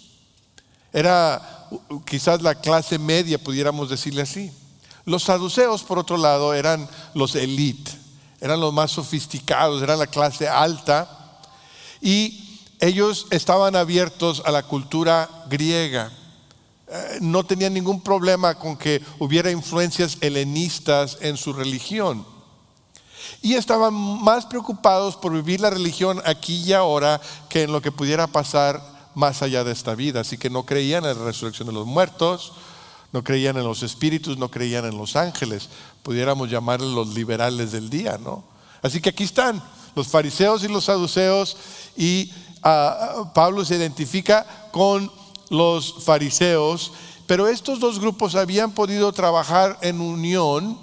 Era 0.92 1.61
quizás 2.04 2.42
la 2.42 2.54
clase 2.54 2.98
media, 2.98 3.38
pudiéramos 3.38 3.88
decirle 3.90 4.22
así. 4.22 4.52
Los 5.04 5.24
saduceos, 5.24 5.82
por 5.82 5.98
otro 5.98 6.16
lado, 6.16 6.54
eran 6.54 6.88
los 7.14 7.34
elite, 7.34 7.90
eran 8.40 8.60
los 8.60 8.72
más 8.72 8.92
sofisticados, 8.92 9.82
eran 9.82 9.98
la 9.98 10.06
clase 10.06 10.48
alta 10.48 11.40
y 12.00 12.60
ellos 12.80 13.26
estaban 13.30 13.76
abiertos 13.76 14.42
a 14.44 14.50
la 14.50 14.64
cultura 14.64 15.28
griega. 15.48 16.10
Eh, 16.88 17.18
no 17.20 17.44
tenían 17.44 17.74
ningún 17.74 18.00
problema 18.00 18.56
con 18.56 18.76
que 18.76 19.02
hubiera 19.18 19.50
influencias 19.50 20.18
helenistas 20.20 21.18
en 21.20 21.36
su 21.36 21.52
religión. 21.52 22.26
Y 23.40 23.54
estaban 23.54 23.94
más 23.94 24.46
preocupados 24.46 25.16
por 25.16 25.32
vivir 25.32 25.60
la 25.60 25.70
religión 25.70 26.20
aquí 26.24 26.62
y 26.62 26.72
ahora 26.72 27.20
que 27.48 27.62
en 27.62 27.72
lo 27.72 27.80
que 27.80 27.92
pudiera 27.92 28.26
pasar 28.26 28.82
más 29.14 29.42
allá 29.42 29.64
de 29.64 29.72
esta 29.72 29.94
vida. 29.94 30.20
Así 30.20 30.38
que 30.38 30.50
no 30.50 30.64
creían 30.64 31.04
en 31.04 31.18
la 31.18 31.24
resurrección 31.24 31.68
de 31.68 31.74
los 31.74 31.86
muertos, 31.86 32.52
no 33.12 33.22
creían 33.22 33.56
en 33.56 33.64
los 33.64 33.82
espíritus, 33.82 34.38
no 34.38 34.50
creían 34.50 34.84
en 34.86 34.96
los 34.96 35.16
ángeles. 35.16 35.68
Pudiéramos 36.02 36.50
llamarles 36.50 36.90
los 36.90 37.08
liberales 37.14 37.72
del 37.72 37.90
día, 37.90 38.18
¿no? 38.18 38.44
Así 38.82 39.00
que 39.00 39.10
aquí 39.10 39.24
están 39.24 39.62
los 39.94 40.08
fariseos 40.08 40.64
y 40.64 40.68
los 40.68 40.84
saduceos 40.84 41.56
y 41.96 42.32
ah, 42.62 43.30
Pablo 43.34 43.64
se 43.64 43.76
identifica 43.76 44.46
con 44.72 45.10
los 45.50 46.02
fariseos, 46.04 46.92
pero 47.26 47.46
estos 47.46 47.78
dos 47.78 48.00
grupos 48.00 48.34
habían 48.34 48.72
podido 48.72 49.12
trabajar 49.12 49.78
en 49.82 50.00
unión 50.00 50.78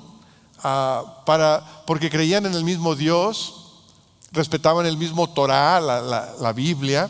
ah, 0.63 1.23
para, 1.25 1.83
porque 1.87 2.09
creían 2.09 2.45
en 2.45 2.53
el 2.53 2.63
mismo 2.63 2.95
Dios, 2.95 3.55
respetaban 4.31 4.85
el 4.85 4.97
mismo 4.97 5.27
Torah, 5.27 5.81
la 5.81 6.53
Biblia, 6.53 7.09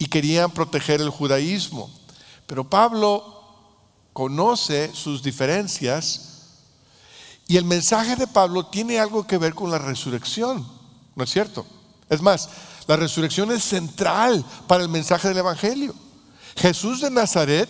y 0.00 0.06
querían 0.06 0.50
proteger 0.50 1.02
el 1.02 1.10
judaísmo. 1.10 1.90
Pero 2.46 2.68
Pablo 2.68 3.44
conoce 4.14 4.90
sus 4.94 5.22
diferencias 5.22 6.30
y 7.46 7.58
el 7.58 7.64
mensaje 7.64 8.16
de 8.16 8.26
Pablo 8.26 8.66
tiene 8.66 8.98
algo 8.98 9.26
que 9.26 9.36
ver 9.36 9.54
con 9.54 9.70
la 9.70 9.78
resurrección, 9.78 10.66
¿no 11.14 11.22
es 11.22 11.30
cierto? 11.30 11.66
Es 12.08 12.22
más, 12.22 12.48
la 12.86 12.96
resurrección 12.96 13.52
es 13.52 13.62
central 13.62 14.42
para 14.66 14.82
el 14.82 14.88
mensaje 14.88 15.28
del 15.28 15.36
Evangelio. 15.36 15.94
Jesús 16.56 17.02
de 17.02 17.10
Nazaret 17.10 17.68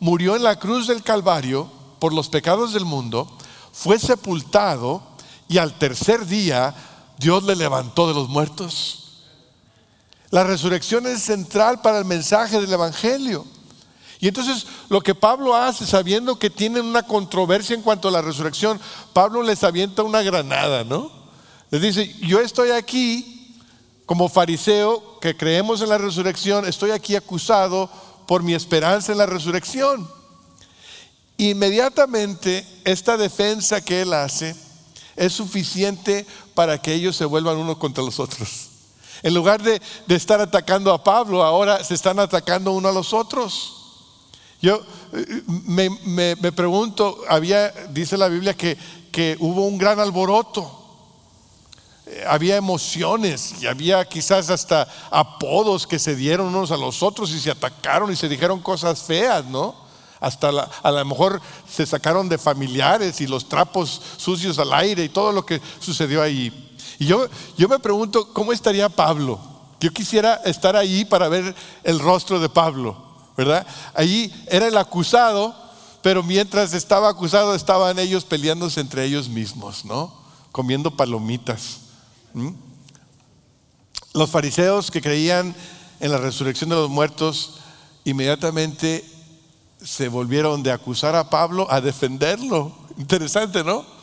murió 0.00 0.34
en 0.34 0.42
la 0.42 0.58
cruz 0.58 0.88
del 0.88 1.04
Calvario 1.04 1.70
por 2.00 2.12
los 2.12 2.28
pecados 2.28 2.72
del 2.72 2.84
mundo, 2.84 3.30
fue 3.72 4.00
sepultado 4.00 5.00
y 5.48 5.58
al 5.58 5.78
tercer 5.78 6.26
día 6.26 6.74
Dios 7.18 7.44
le 7.44 7.54
levantó 7.54 8.08
de 8.08 8.14
los 8.14 8.28
muertos. 8.28 9.07
La 10.30 10.44
resurrección 10.44 11.06
es 11.06 11.22
central 11.22 11.80
para 11.80 11.98
el 11.98 12.04
mensaje 12.04 12.60
del 12.60 12.72
Evangelio. 12.72 13.46
Y 14.20 14.28
entonces 14.28 14.66
lo 14.88 15.00
que 15.00 15.14
Pablo 15.14 15.54
hace, 15.54 15.86
sabiendo 15.86 16.38
que 16.38 16.50
tienen 16.50 16.84
una 16.84 17.04
controversia 17.04 17.74
en 17.74 17.82
cuanto 17.82 18.08
a 18.08 18.10
la 18.10 18.22
resurrección, 18.22 18.80
Pablo 19.12 19.42
les 19.42 19.62
avienta 19.62 20.02
una 20.02 20.22
granada, 20.22 20.84
¿no? 20.84 21.10
Les 21.70 21.80
dice, 21.80 22.14
yo 22.20 22.40
estoy 22.40 22.70
aquí 22.70 23.54
como 24.06 24.28
fariseo 24.28 25.20
que 25.20 25.36
creemos 25.36 25.82
en 25.82 25.90
la 25.90 25.98
resurrección, 25.98 26.66
estoy 26.66 26.90
aquí 26.90 27.14
acusado 27.14 27.90
por 28.26 28.42
mi 28.42 28.54
esperanza 28.54 29.12
en 29.12 29.18
la 29.18 29.26
resurrección. 29.26 30.08
Inmediatamente 31.36 32.66
esta 32.84 33.16
defensa 33.16 33.80
que 33.80 34.02
él 34.02 34.12
hace 34.12 34.56
es 35.14 35.32
suficiente 35.32 36.26
para 36.54 36.80
que 36.80 36.92
ellos 36.92 37.16
se 37.16 37.24
vuelvan 37.24 37.56
unos 37.56 37.78
contra 37.78 38.02
los 38.02 38.18
otros. 38.18 38.67
En 39.22 39.34
lugar 39.34 39.62
de, 39.62 39.80
estar 40.08 40.40
atacando 40.40 40.92
a 40.92 41.02
Pablo, 41.02 41.42
ahora 41.42 41.82
se 41.82 41.94
están 41.94 42.18
atacando 42.18 42.72
uno 42.72 42.88
a 42.88 42.92
los 42.92 43.12
otros. 43.12 43.74
Yo 44.60 44.80
eh, 45.12 45.42
me, 45.46 46.52
pregunto, 46.52 47.22
había, 47.28 47.70
dice 47.90 48.16
la 48.16 48.28
Biblia 48.28 48.54
que, 48.54 48.76
que 49.10 49.36
hubo 49.40 49.66
un 49.66 49.78
gran 49.78 50.00
alboroto, 50.00 50.78
eh, 52.06 52.24
había 52.26 52.56
emociones 52.56 53.56
y 53.60 53.66
había 53.66 54.04
quizás 54.04 54.50
hasta 54.50 54.88
apodos 55.10 55.86
que 55.86 55.98
se 55.98 56.16
dieron 56.16 56.46
unos 56.48 56.70
a 56.70 56.76
los 56.76 57.02
otros 57.02 57.30
y 57.30 57.38
se 57.38 57.50
atacaron 57.50 58.10
y 58.10 58.16
se 58.16 58.28
dijeron 58.28 58.60
cosas 58.60 59.02
feas, 59.02 59.44
¿no? 59.44 59.74
Hasta 60.20 60.48
a 60.48 60.90
lo 60.90 61.04
mejor 61.04 61.40
se 61.70 61.86
sacaron 61.86 62.28
de 62.28 62.38
familiares 62.38 63.20
y 63.20 63.26
los 63.26 63.48
trapos 63.48 64.00
sucios 64.16 64.58
al 64.58 64.72
aire 64.72 65.04
y 65.04 65.08
todo 65.08 65.32
lo 65.32 65.44
que 65.44 65.60
sucedió 65.78 66.22
ahí. 66.22 66.67
Y 66.98 67.06
yo, 67.06 67.28
yo 67.56 67.68
me 67.68 67.78
pregunto, 67.78 68.32
¿cómo 68.32 68.52
estaría 68.52 68.88
Pablo? 68.88 69.40
Yo 69.80 69.92
quisiera 69.92 70.34
estar 70.44 70.74
ahí 70.74 71.04
para 71.04 71.28
ver 71.28 71.54
el 71.84 72.00
rostro 72.00 72.40
de 72.40 72.48
Pablo, 72.48 72.96
¿verdad? 73.36 73.66
Allí 73.94 74.32
era 74.48 74.66
el 74.66 74.76
acusado, 74.76 75.54
pero 76.02 76.22
mientras 76.22 76.74
estaba 76.74 77.08
acusado 77.08 77.54
estaban 77.54 77.98
ellos 77.98 78.24
peleándose 78.24 78.80
entre 78.80 79.04
ellos 79.04 79.28
mismos, 79.28 79.84
¿no? 79.84 80.12
Comiendo 80.50 80.96
palomitas. 80.96 81.78
Los 84.12 84.30
fariseos 84.30 84.90
que 84.90 85.00
creían 85.00 85.54
en 86.00 86.10
la 86.10 86.18
resurrección 86.18 86.70
de 86.70 86.76
los 86.76 86.90
muertos, 86.90 87.60
inmediatamente 88.04 89.08
se 89.80 90.08
volvieron 90.08 90.64
de 90.64 90.72
acusar 90.72 91.14
a 91.14 91.30
Pablo 91.30 91.68
a 91.70 91.80
defenderlo. 91.80 92.72
Interesante, 92.96 93.62
¿no? 93.62 93.97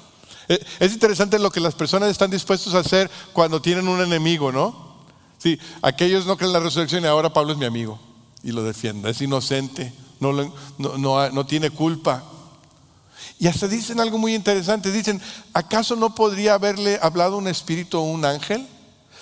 Eh, 0.47 0.63
es 0.79 0.93
interesante 0.93 1.39
lo 1.39 1.51
que 1.51 1.59
las 1.59 1.75
personas 1.75 2.09
están 2.09 2.31
dispuestos 2.31 2.73
a 2.73 2.79
hacer 2.79 3.09
cuando 3.33 3.61
tienen 3.61 3.87
un 3.87 4.01
enemigo, 4.01 4.51
¿no? 4.51 4.95
Sí, 5.37 5.59
aquellos 5.81 6.25
no 6.25 6.37
creen 6.37 6.49
en 6.49 6.53
la 6.53 6.59
resurrección 6.59 7.03
y 7.03 7.07
ahora 7.07 7.33
Pablo 7.33 7.53
es 7.53 7.57
mi 7.57 7.65
amigo 7.65 7.99
y 8.43 8.51
lo 8.51 8.63
defiende. 8.63 9.09
Es 9.09 9.21
inocente, 9.21 9.93
no, 10.19 10.31
no, 10.77 11.29
no 11.29 11.45
tiene 11.45 11.69
culpa. 11.69 12.23
Y 13.39 13.47
hasta 13.47 13.67
dicen 13.67 13.99
algo 13.99 14.17
muy 14.17 14.33
interesante. 14.33 14.91
Dicen, 14.91 15.21
¿acaso 15.53 15.95
no 15.95 16.15
podría 16.15 16.53
haberle 16.53 16.99
hablado 17.01 17.37
un 17.37 17.47
espíritu 17.47 17.97
o 17.97 18.03
un 18.03 18.23
ángel? 18.23 18.67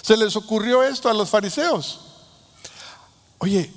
Se 0.02 0.18
les 0.18 0.36
ocurrió 0.36 0.84
esto 0.84 1.10
a 1.10 1.14
los 1.14 1.30
fariseos. 1.30 2.02
Oye, 3.40 3.72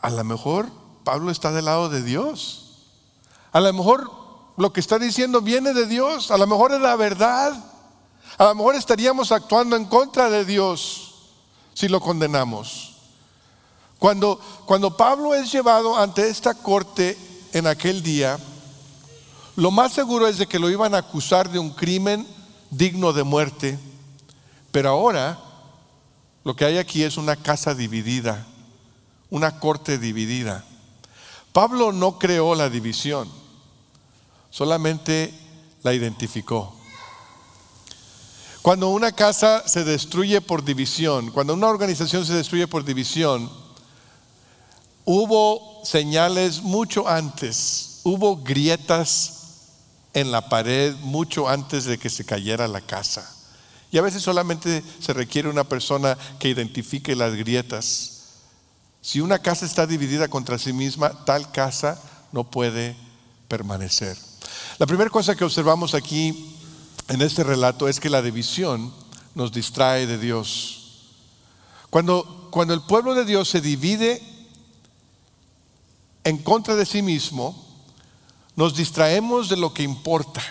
a 0.00 0.10
lo 0.10 0.22
mejor 0.24 0.68
Pablo 1.04 1.30
está 1.30 1.50
del 1.52 1.64
lado 1.64 1.88
de 1.88 2.02
Dios. 2.02 2.66
A 3.52 3.60
lo 3.60 3.72
mejor 3.72 4.10
lo 4.58 4.72
que 4.72 4.80
está 4.80 4.98
diciendo 4.98 5.40
viene 5.40 5.72
de 5.72 5.86
Dios, 5.86 6.30
a 6.30 6.36
lo 6.36 6.46
mejor 6.46 6.72
es 6.72 6.80
la 6.80 6.96
verdad, 6.96 7.52
a 8.36 8.44
lo 8.44 8.54
mejor 8.56 8.74
estaríamos 8.74 9.32
actuando 9.32 9.76
en 9.76 9.86
contra 9.86 10.28
de 10.28 10.44
Dios 10.44 11.14
si 11.74 11.88
lo 11.88 12.00
condenamos. 12.00 12.96
Cuando, 13.98 14.40
cuando 14.66 14.96
Pablo 14.96 15.34
es 15.34 15.50
llevado 15.50 15.96
ante 15.96 16.28
esta 16.28 16.54
corte 16.54 17.16
en 17.52 17.66
aquel 17.66 18.02
día, 18.02 18.38
Lo 19.58 19.72
más 19.72 19.92
seguro 19.92 20.28
es 20.28 20.38
de 20.38 20.46
que 20.46 20.60
lo 20.60 20.70
iban 20.70 20.94
a 20.94 20.98
acusar 20.98 21.50
de 21.50 21.58
un 21.58 21.70
crimen 21.70 22.24
digno 22.70 23.12
de 23.12 23.24
muerte, 23.24 23.76
pero 24.70 24.90
ahora 24.90 25.36
lo 26.44 26.54
que 26.54 26.64
hay 26.64 26.78
aquí 26.78 27.02
es 27.02 27.16
una 27.16 27.34
casa 27.34 27.74
dividida, 27.74 28.46
una 29.30 29.58
corte 29.58 29.98
dividida. 29.98 30.64
Pablo 31.52 31.90
no 31.90 32.20
creó 32.20 32.54
la 32.54 32.70
división, 32.70 33.28
solamente 34.50 35.32
la 35.82 35.94
identificó. 35.94 36.74
Cuando 38.62 38.90
una 38.90 39.12
casa 39.12 39.66
se 39.66 39.84
destruye 39.84 40.40
por 40.40 40.64
división, 40.64 41.30
cuando 41.30 41.54
una 41.54 41.68
organización 41.68 42.26
se 42.26 42.34
destruye 42.34 42.66
por 42.66 42.84
división, 42.84 43.50
hubo 45.04 45.80
señales 45.84 46.60
mucho 46.60 47.08
antes, 47.08 48.00
hubo 48.04 48.36
grietas 48.36 49.38
en 50.12 50.30
la 50.30 50.48
pared 50.48 50.94
mucho 50.96 51.48
antes 51.48 51.84
de 51.84 51.98
que 51.98 52.10
se 52.10 52.26
cayera 52.26 52.68
la 52.68 52.80
casa. 52.80 53.34
Y 53.90 53.96
a 53.96 54.02
veces 54.02 54.22
solamente 54.22 54.82
se 55.00 55.14
requiere 55.14 55.48
una 55.48 55.64
persona 55.64 56.18
que 56.38 56.50
identifique 56.50 57.16
las 57.16 57.34
grietas. 57.34 58.18
Si 59.00 59.20
una 59.20 59.38
casa 59.38 59.64
está 59.64 59.86
dividida 59.86 60.28
contra 60.28 60.58
sí 60.58 60.72
misma, 60.74 61.24
tal 61.24 61.50
casa 61.52 61.98
no 62.32 62.44
puede 62.50 62.96
permanecer. 63.48 64.27
La 64.78 64.86
primera 64.86 65.10
cosa 65.10 65.34
que 65.34 65.44
observamos 65.44 65.94
aquí 65.94 66.54
en 67.08 67.22
este 67.22 67.42
relato 67.42 67.88
es 67.88 68.00
que 68.00 68.10
la 68.10 68.22
división 68.22 68.92
nos 69.34 69.52
distrae 69.52 70.06
de 70.06 70.18
Dios. 70.18 70.78
Cuando, 71.90 72.48
cuando 72.50 72.74
el 72.74 72.82
pueblo 72.82 73.14
de 73.14 73.24
Dios 73.24 73.48
se 73.48 73.60
divide 73.60 74.22
en 76.24 76.38
contra 76.38 76.76
de 76.76 76.84
sí 76.84 77.02
mismo, 77.02 77.64
nos 78.56 78.76
distraemos 78.76 79.48
de 79.48 79.56
lo 79.56 79.72
que 79.72 79.82
importa. 79.82 80.42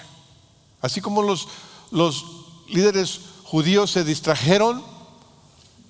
Así 0.82 1.02
como 1.02 1.22
los, 1.22 1.48
los 1.92 2.26
líderes 2.70 3.20
judíos 3.44 3.92
se 3.92 4.04
distrajeron 4.04 4.84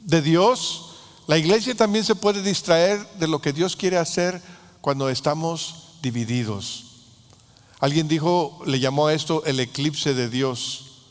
de 0.01 0.22
Dios, 0.22 0.96
la 1.27 1.38
iglesia 1.38 1.75
también 1.75 2.06
se 2.06 2.16
puede 2.16 2.42
distraer 2.42 3.08
de 3.20 3.27
lo 3.27 3.42
que 3.42 3.54
Dios 3.54 3.75
quiere 3.75 3.98
hacer 3.98 4.42
cuando 4.82 5.10
estamos 5.10 5.94
divididos. 6.01 6.87
Alguien 7.79 8.07
dijo, 8.07 8.60
le 8.65 8.79
llamó 8.79 9.07
a 9.07 9.13
esto 9.13 9.43
el 9.46 9.60
eclipse 9.60 10.13
de 10.13 10.29
Dios. 10.29 11.05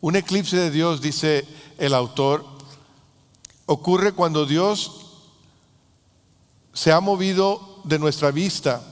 Un 0.00 0.16
eclipse 0.16 0.56
de 0.56 0.70
Dios, 0.70 1.00
dice 1.00 1.46
el 1.78 1.94
autor, 1.94 2.44
ocurre 3.66 4.12
cuando 4.12 4.46
Dios 4.46 5.06
se 6.72 6.92
ha 6.92 7.00
movido 7.00 7.80
de 7.84 7.98
nuestra 7.98 8.30
vista 8.30 8.82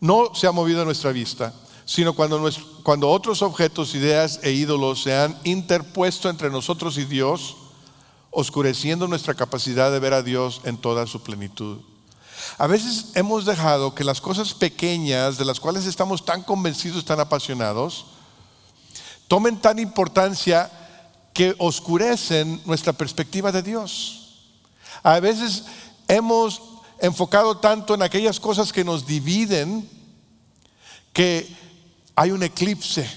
no 0.00 0.34
se 0.34 0.46
ha 0.46 0.52
movido 0.52 0.82
a 0.82 0.84
nuestra 0.84 1.12
vista, 1.12 1.54
sino 1.84 2.14
cuando, 2.14 2.48
cuando 2.82 3.08
otros 3.08 3.42
objetos, 3.42 3.94
ideas 3.94 4.40
e 4.42 4.52
ídolos 4.52 5.02
se 5.02 5.16
han 5.16 5.38
interpuesto 5.44 6.28
entre 6.28 6.50
nosotros 6.50 6.98
y 6.98 7.04
Dios, 7.04 7.56
oscureciendo 8.30 9.08
nuestra 9.08 9.34
capacidad 9.34 9.90
de 9.90 9.98
ver 9.98 10.12
a 10.12 10.22
Dios 10.22 10.60
en 10.64 10.76
toda 10.76 11.06
su 11.06 11.22
plenitud. 11.22 11.78
A 12.58 12.66
veces 12.66 13.06
hemos 13.14 13.44
dejado 13.44 13.94
que 13.94 14.04
las 14.04 14.20
cosas 14.20 14.54
pequeñas 14.54 15.38
de 15.38 15.44
las 15.44 15.60
cuales 15.60 15.86
estamos 15.86 16.24
tan 16.24 16.42
convencidos, 16.42 17.04
tan 17.04 17.20
apasionados, 17.20 18.06
tomen 19.28 19.60
tan 19.60 19.78
importancia 19.78 20.70
que 21.32 21.54
oscurecen 21.58 22.62
nuestra 22.64 22.92
perspectiva 22.92 23.52
de 23.52 23.62
Dios. 23.62 24.46
A 25.02 25.20
veces 25.20 25.64
hemos 26.08 26.62
enfocado 26.98 27.58
tanto 27.58 27.94
en 27.94 28.02
aquellas 28.02 28.40
cosas 28.40 28.72
que 28.72 28.84
nos 28.84 29.06
dividen 29.06 29.88
que 31.12 31.54
hay 32.14 32.30
un 32.30 32.42
eclipse 32.42 33.08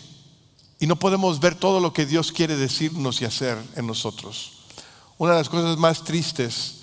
y 0.80 0.88
no 0.88 0.98
podemos 0.98 1.40
ver 1.40 1.56
todo 1.56 1.80
lo 1.80 1.94
que 1.94 2.06
Dios 2.06 2.32
quiere 2.32 2.56
decirnos 2.56 3.22
y 3.22 3.26
hacer 3.26 3.58
en 3.76 3.88
nosotros. 3.88 4.54
Una 5.18 5.34
de 5.34 5.40
las 5.40 5.50
cosas 5.50 5.78
más 5.78 6.04
tristes 6.04 6.76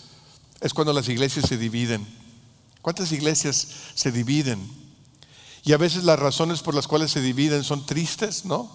es 0.61 0.75
cuando 0.75 0.93
las 0.93 1.09
iglesias 1.09 1.47
se 1.47 1.57
dividen. 1.57 2.07
¿Cuántas 2.87 3.11
iglesias 3.11 3.67
se 3.97 4.13
dividen? 4.13 4.65
Y 5.65 5.73
a 5.73 5.77
veces 5.77 6.05
las 6.05 6.21
razones 6.21 6.63
por 6.63 6.73
las 6.73 6.87
cuales 6.87 7.11
se 7.11 7.21
dividen 7.21 7.65
son 7.65 7.85
tristes, 7.85 8.45
¿no? 8.45 8.71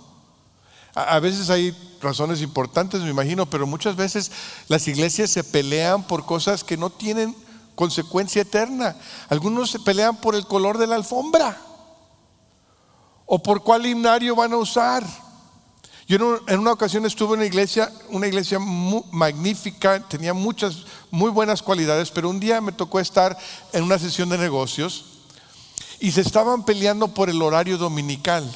A 0.94 1.18
veces 1.22 1.50
hay 1.50 1.74
razones 2.02 2.42
importantes, 2.42 3.00
me 3.00 3.10
imagino, 3.10 3.50
pero 3.50 3.66
muchas 3.66 3.96
veces 3.96 4.30
las 4.68 4.86
iglesias 4.90 5.30
se 5.30 5.46
pelean 5.46 6.04
por 6.04 6.26
cosas 6.26 6.66
que 6.66 6.76
no 6.76 6.90
tienen 6.90 7.34
consecuencia 7.76 8.42
eterna. 8.42 8.98
Algunos 9.30 9.72
se 9.72 9.80
pelean 9.80 10.18
por 10.18 10.36
el 10.36 10.46
color 10.46 10.78
de 10.78 10.88
la 10.88 10.96
alfombra 10.96 11.58
o 13.26 13.42
por 13.42 13.64
cuál 13.64 13.86
himnario 13.86 14.36
van 14.36 14.52
a 14.52 14.58
usar. 14.58 15.06
Yo 16.06 16.42
en 16.48 16.60
una 16.60 16.74
ocasión 16.74 17.06
estuve 17.06 17.36
en 17.36 17.40
una 17.40 17.46
iglesia, 17.46 17.90
una 18.10 18.28
iglesia 18.28 18.60
magnífica, 18.60 20.06
tenía 20.06 20.34
muchas 20.34 20.84
muy 21.12 21.30
buenas 21.30 21.62
cualidades, 21.62 22.10
pero 22.10 22.30
un 22.30 22.40
día 22.40 22.62
me 22.62 22.72
tocó 22.72 23.00
estar 23.00 23.38
en 23.74 23.84
una 23.84 24.00
sesión 24.00 24.30
de 24.30 24.38
negocios 24.38 25.06
y 26.00 26.12
se 26.12 26.22
estaban 26.22 26.66
peleando 26.66 27.10
por 27.10 27.30
el 27.30 27.42
horario 27.42 27.78
dominical. 27.78 28.50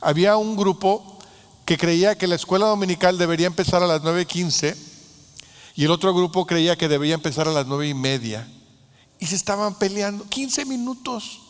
Había 0.00 0.36
un 0.36 0.56
grupo 0.56 1.18
que 1.64 1.76
creía 1.76 2.16
que 2.16 2.26
la 2.26 2.34
escuela 2.34 2.66
dominical 2.66 3.18
debería 3.18 3.46
empezar 3.46 3.82
a 3.82 3.86
las 3.86 4.02
9.15 4.02 4.74
y 5.76 5.84
el 5.84 5.90
otro 5.90 6.14
grupo 6.14 6.46
creía 6.46 6.76
que 6.76 6.88
debía 6.88 7.14
empezar 7.14 7.46
a 7.46 7.52
las 7.52 7.66
nueve 7.66 7.86
y 7.86 7.94
media. 7.94 8.48
Y 9.20 9.26
se 9.26 9.36
estaban 9.36 9.74
peleando 9.76 10.24
15 10.24 10.64
minutos 10.64 11.40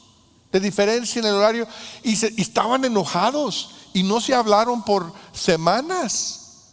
de 0.53 0.61
diferencia 0.61 1.21
en 1.21 1.27
el 1.27 1.35
horario. 1.35 1.67
Y, 2.03 2.17
se, 2.17 2.35
estaban 2.37 2.85
enojados 2.85 3.71
y 3.95 4.03
no 4.03 4.21
se 4.21 4.35
hablaron 4.35 4.85
por 4.85 5.13
semanas. 5.33 6.67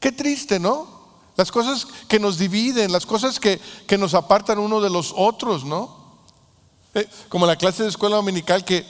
Qué 0.00 0.12
triste, 0.12 0.58
¿no? 0.58 0.91
Las 1.36 1.50
cosas 1.50 1.86
que 2.08 2.18
nos 2.18 2.38
dividen, 2.38 2.92
las 2.92 3.06
cosas 3.06 3.40
que, 3.40 3.60
que 3.86 3.98
nos 3.98 4.14
apartan 4.14 4.58
uno 4.58 4.80
de 4.80 4.90
los 4.90 5.14
otros, 5.16 5.64
¿no? 5.64 6.02
Eh, 6.94 7.08
como 7.28 7.46
la 7.46 7.56
clase 7.56 7.82
de 7.82 7.88
escuela 7.88 8.16
dominical 8.16 8.64
que, 8.64 8.84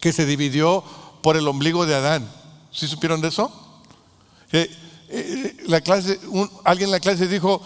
que 0.00 0.12
se 0.12 0.26
dividió 0.26 0.84
por 1.22 1.36
el 1.36 1.48
ombligo 1.48 1.86
de 1.86 1.94
Adán. 1.94 2.30
¿Sí 2.70 2.86
supieron 2.86 3.20
de 3.20 3.28
eso? 3.28 3.50
Eh, 4.52 4.70
eh, 5.08 5.56
la 5.66 5.80
clase, 5.80 6.20
alguien 6.64 6.88
en 6.88 6.92
la 6.92 7.00
clase 7.00 7.26
dijo, 7.26 7.60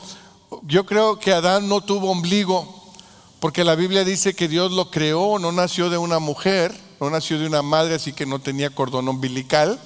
yo 0.62 0.86
creo 0.86 1.18
que 1.18 1.32
Adán 1.32 1.68
no 1.68 1.82
tuvo 1.82 2.10
ombligo, 2.10 2.92
porque 3.38 3.64
la 3.64 3.74
Biblia 3.74 4.04
dice 4.04 4.34
que 4.34 4.48
Dios 4.48 4.72
lo 4.72 4.90
creó, 4.90 5.38
no 5.38 5.52
nació 5.52 5.90
de 5.90 5.98
una 5.98 6.18
mujer, 6.18 6.78
no 7.00 7.10
nació 7.10 7.38
de 7.38 7.46
una 7.46 7.62
madre, 7.62 7.94
así 7.94 8.12
que 8.12 8.26
no 8.26 8.38
tenía 8.38 8.70
cordón 8.70 9.08
umbilical, 9.08 9.78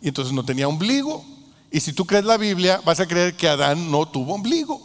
y 0.00 0.08
entonces 0.08 0.32
no 0.32 0.44
tenía 0.44 0.68
ombligo. 0.68 1.24
Y 1.70 1.80
si 1.80 1.92
tú 1.92 2.04
crees 2.04 2.24
la 2.24 2.36
Biblia, 2.36 2.80
vas 2.84 3.00
a 3.00 3.06
creer 3.06 3.36
que 3.36 3.48
Adán 3.48 3.90
no 3.90 4.06
tuvo 4.06 4.34
ombligo. 4.34 4.80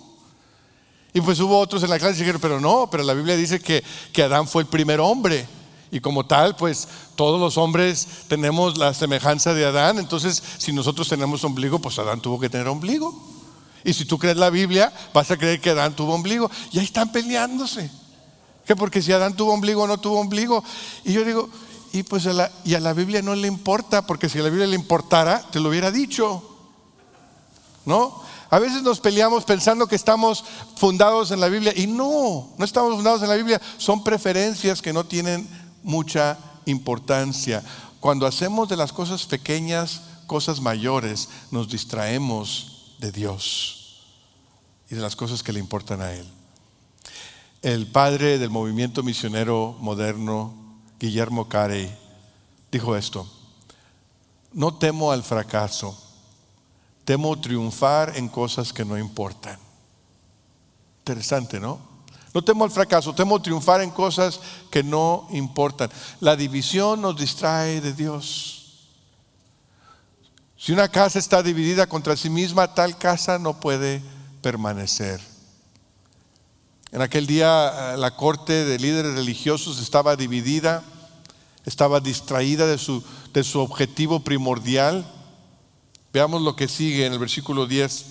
Y 1.14 1.22
pues 1.22 1.40
hubo 1.40 1.58
otros 1.58 1.82
en 1.82 1.90
la 1.90 1.98
clase 1.98 2.16
que 2.16 2.24
dijeron, 2.24 2.42
pero 2.42 2.60
no, 2.60 2.90
pero 2.92 3.04
la 3.04 3.14
Biblia 3.14 3.38
dice 3.38 3.60
que, 3.60 3.84
que 4.12 4.24
Adán 4.24 4.48
fue 4.48 4.64
el 4.64 4.68
primer 4.68 5.00
hombre. 5.00 5.48
Y 5.92 6.02
como 6.02 6.26
tal, 6.26 6.56
pues 6.58 6.88
todos 7.16 7.40
los 7.40 7.58
hombres 7.58 8.08
tenemos 8.28 8.78
la 8.78 8.94
semejanza 8.94 9.54
de 9.54 9.66
Adán. 9.66 9.98
Entonces, 9.98 10.44
si 10.58 10.74
nosotros 10.74 11.08
tenemos 11.08 11.44
ombligo, 11.44 11.80
pues 11.80 11.98
Adán 12.00 12.20
tuvo 12.20 12.40
que 12.40 12.50
tener 12.50 12.68
ombligo. 12.68 13.18
Y 13.84 13.94
si 13.94 14.06
tú 14.06 14.18
crees 14.18 14.36
la 14.36 14.50
Biblia, 14.50 14.92
vas 15.14 15.32
a 15.32 15.38
creer 15.38 15.62
que 15.62 15.70
Adán 15.70 15.96
tuvo 15.96 16.14
ombligo. 16.14 16.52
Y 16.72 16.80
ahí 16.80 16.86
están 16.86 17.12
peleándose. 17.12 17.90
Que 18.66 18.76
porque 18.76 19.02
si 19.02 19.14
Adán 19.14 19.36
tuvo 19.36 19.54
ombligo 19.54 19.84
o 19.84 19.88
no 19.88 20.00
tuvo 20.00 20.20
ombligo. 20.20 20.64
Y 21.06 21.14
yo 21.14 21.24
digo, 21.24 21.50
y 21.94 22.04
pues 22.04 22.28
a 22.28 22.34
la, 22.34 22.52
y 22.66 22.74
a 22.74 22.80
la 22.80 22.92
Biblia 22.92 23.22
no 23.22 23.36
le 23.36 23.48
importa, 23.48 24.06
porque 24.06 24.28
si 24.28 24.40
a 24.40 24.44
la 24.44 24.50
Biblia 24.50 24.68
le 24.68 24.76
importara, 24.76 25.42
te 25.50 25.62
lo 25.62 25.70
hubiera 25.70 25.92
dicho. 25.92 26.55
¿No? 27.86 28.22
A 28.50 28.60
veces 28.60 28.82
nos 28.84 29.00
peleamos 29.00 29.44
pensando 29.44 29.88
que 29.88 29.96
estamos 29.96 30.44
fundados 30.78 31.32
en 31.32 31.40
la 31.40 31.50
Biblia 31.50 31.74
y 31.76 31.88
no, 31.88 32.50
no 32.58 32.66
estamos 32.66 32.96
fundados 32.96 33.22
en 33.22 33.30
la 33.30 33.36
Biblia, 33.36 33.62
son 33.78 34.04
preferencias 34.04 34.82
que 34.82 34.94
no 34.94 35.06
tienen 35.06 35.48
mucha 35.84 36.38
importancia. 36.66 37.64
Cuando 38.00 38.26
hacemos 38.26 38.70
de 38.70 38.78
las 38.78 38.92
cosas 38.92 39.26
pequeñas 39.26 40.02
cosas 40.26 40.60
mayores, 40.60 41.30
nos 41.52 41.70
distraemos 41.70 42.94
de 43.00 43.12
Dios 43.12 44.04
y 44.90 44.96
de 44.96 45.02
las 45.02 45.16
cosas 45.16 45.44
que 45.44 45.54
le 45.54 45.60
importan 45.60 46.02
a 46.02 46.14
Él. 46.14 46.28
El 47.62 47.88
padre 47.88 48.38
del 48.38 48.50
movimiento 48.50 49.04
misionero 49.04 49.76
moderno, 49.80 50.54
Guillermo 51.00 51.48
Carey, 51.48 51.96
dijo 52.72 52.96
esto, 52.96 53.28
no 54.54 54.76
temo 54.76 55.12
al 55.12 55.24
fracaso, 55.24 56.00
temo 57.06 57.40
triunfar 57.40 58.14
en 58.16 58.28
cosas 58.28 58.74
que 58.74 58.84
no 58.84 58.98
importan. 58.98 59.58
Interesante, 61.00 61.60
¿no? 61.60 61.80
No 62.34 62.44
temo 62.44 62.66
al 62.66 62.72
fracaso, 62.72 63.16
temo 63.16 63.42
triunfar 63.42 63.80
en 63.80 63.92
cosas 63.92 64.42
que 64.70 64.84
no 64.84 65.28
importan. 65.32 65.90
La 66.20 66.36
división 66.36 67.02
nos 67.02 67.16
distrae 67.16 67.80
de 67.80 67.94
Dios. 67.94 68.90
Si 70.58 70.74
una 70.74 70.90
casa 70.90 71.20
está 71.20 71.42
dividida 71.42 71.88
contra 71.88 72.18
sí 72.18 72.30
misma, 72.30 72.74
tal 72.74 72.98
casa 72.98 73.40
no 73.40 73.60
puede 73.60 74.02
permanecer. 74.42 75.22
En 76.92 77.02
aquel 77.02 77.28
día 77.28 77.94
eh, 77.94 77.98
la 77.98 78.16
corte 78.16 78.66
de 78.66 78.80
líderes 78.80 79.14
religiosos 79.14 79.80
estaba 79.80 80.16
dividida. 80.16 80.84
estaba 81.66 82.00
distraída 82.00 82.68
de 82.68 82.78
su, 82.78 83.04
de 83.34 83.44
su 83.44 83.60
objetivo 83.60 84.20
primordial. 84.22 85.06
Veamos 86.16 86.44
lo 86.44 86.56
que 86.56 86.70
sigue 86.70 87.06
en 87.06 87.12
el 87.12 87.20
versículo 87.20 87.66
10. 87.66 88.06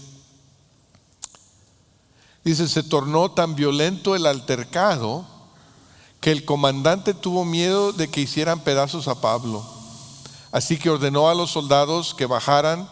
Dice, 2.44 2.68
se 2.68 2.82
tornó 2.82 3.30
tan 3.30 3.54
violento 3.54 4.14
el 4.14 4.26
altercado 4.26 5.24
que 6.20 6.30
el 6.30 6.44
comandante 6.44 7.14
tuvo 7.14 7.46
miedo 7.46 7.94
de 7.94 8.10
que 8.10 8.20
hicieran 8.20 8.60
pedazos 8.60 9.08
a 9.08 9.22
Pablo. 9.22 9.64
Así 10.52 10.76
que 10.76 10.90
ordenó 10.90 11.30
a 11.30 11.34
los 11.34 11.52
soldados 11.52 12.12
que 12.12 12.26
bajaran 12.26 12.90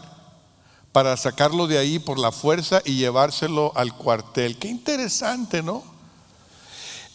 para 0.93 1.15
sacarlo 1.19 1.67
de 1.67 1.77
ahí 1.77 1.99
por 1.99 2.19
la 2.19 2.33
fuerza 2.33 2.81
y 2.83 2.97
llevárselo 2.97 3.71
al 3.75 3.95
cuartel. 3.95 4.59
Qué 4.59 4.69
interesante, 4.69 5.63
¿no? 5.63 5.83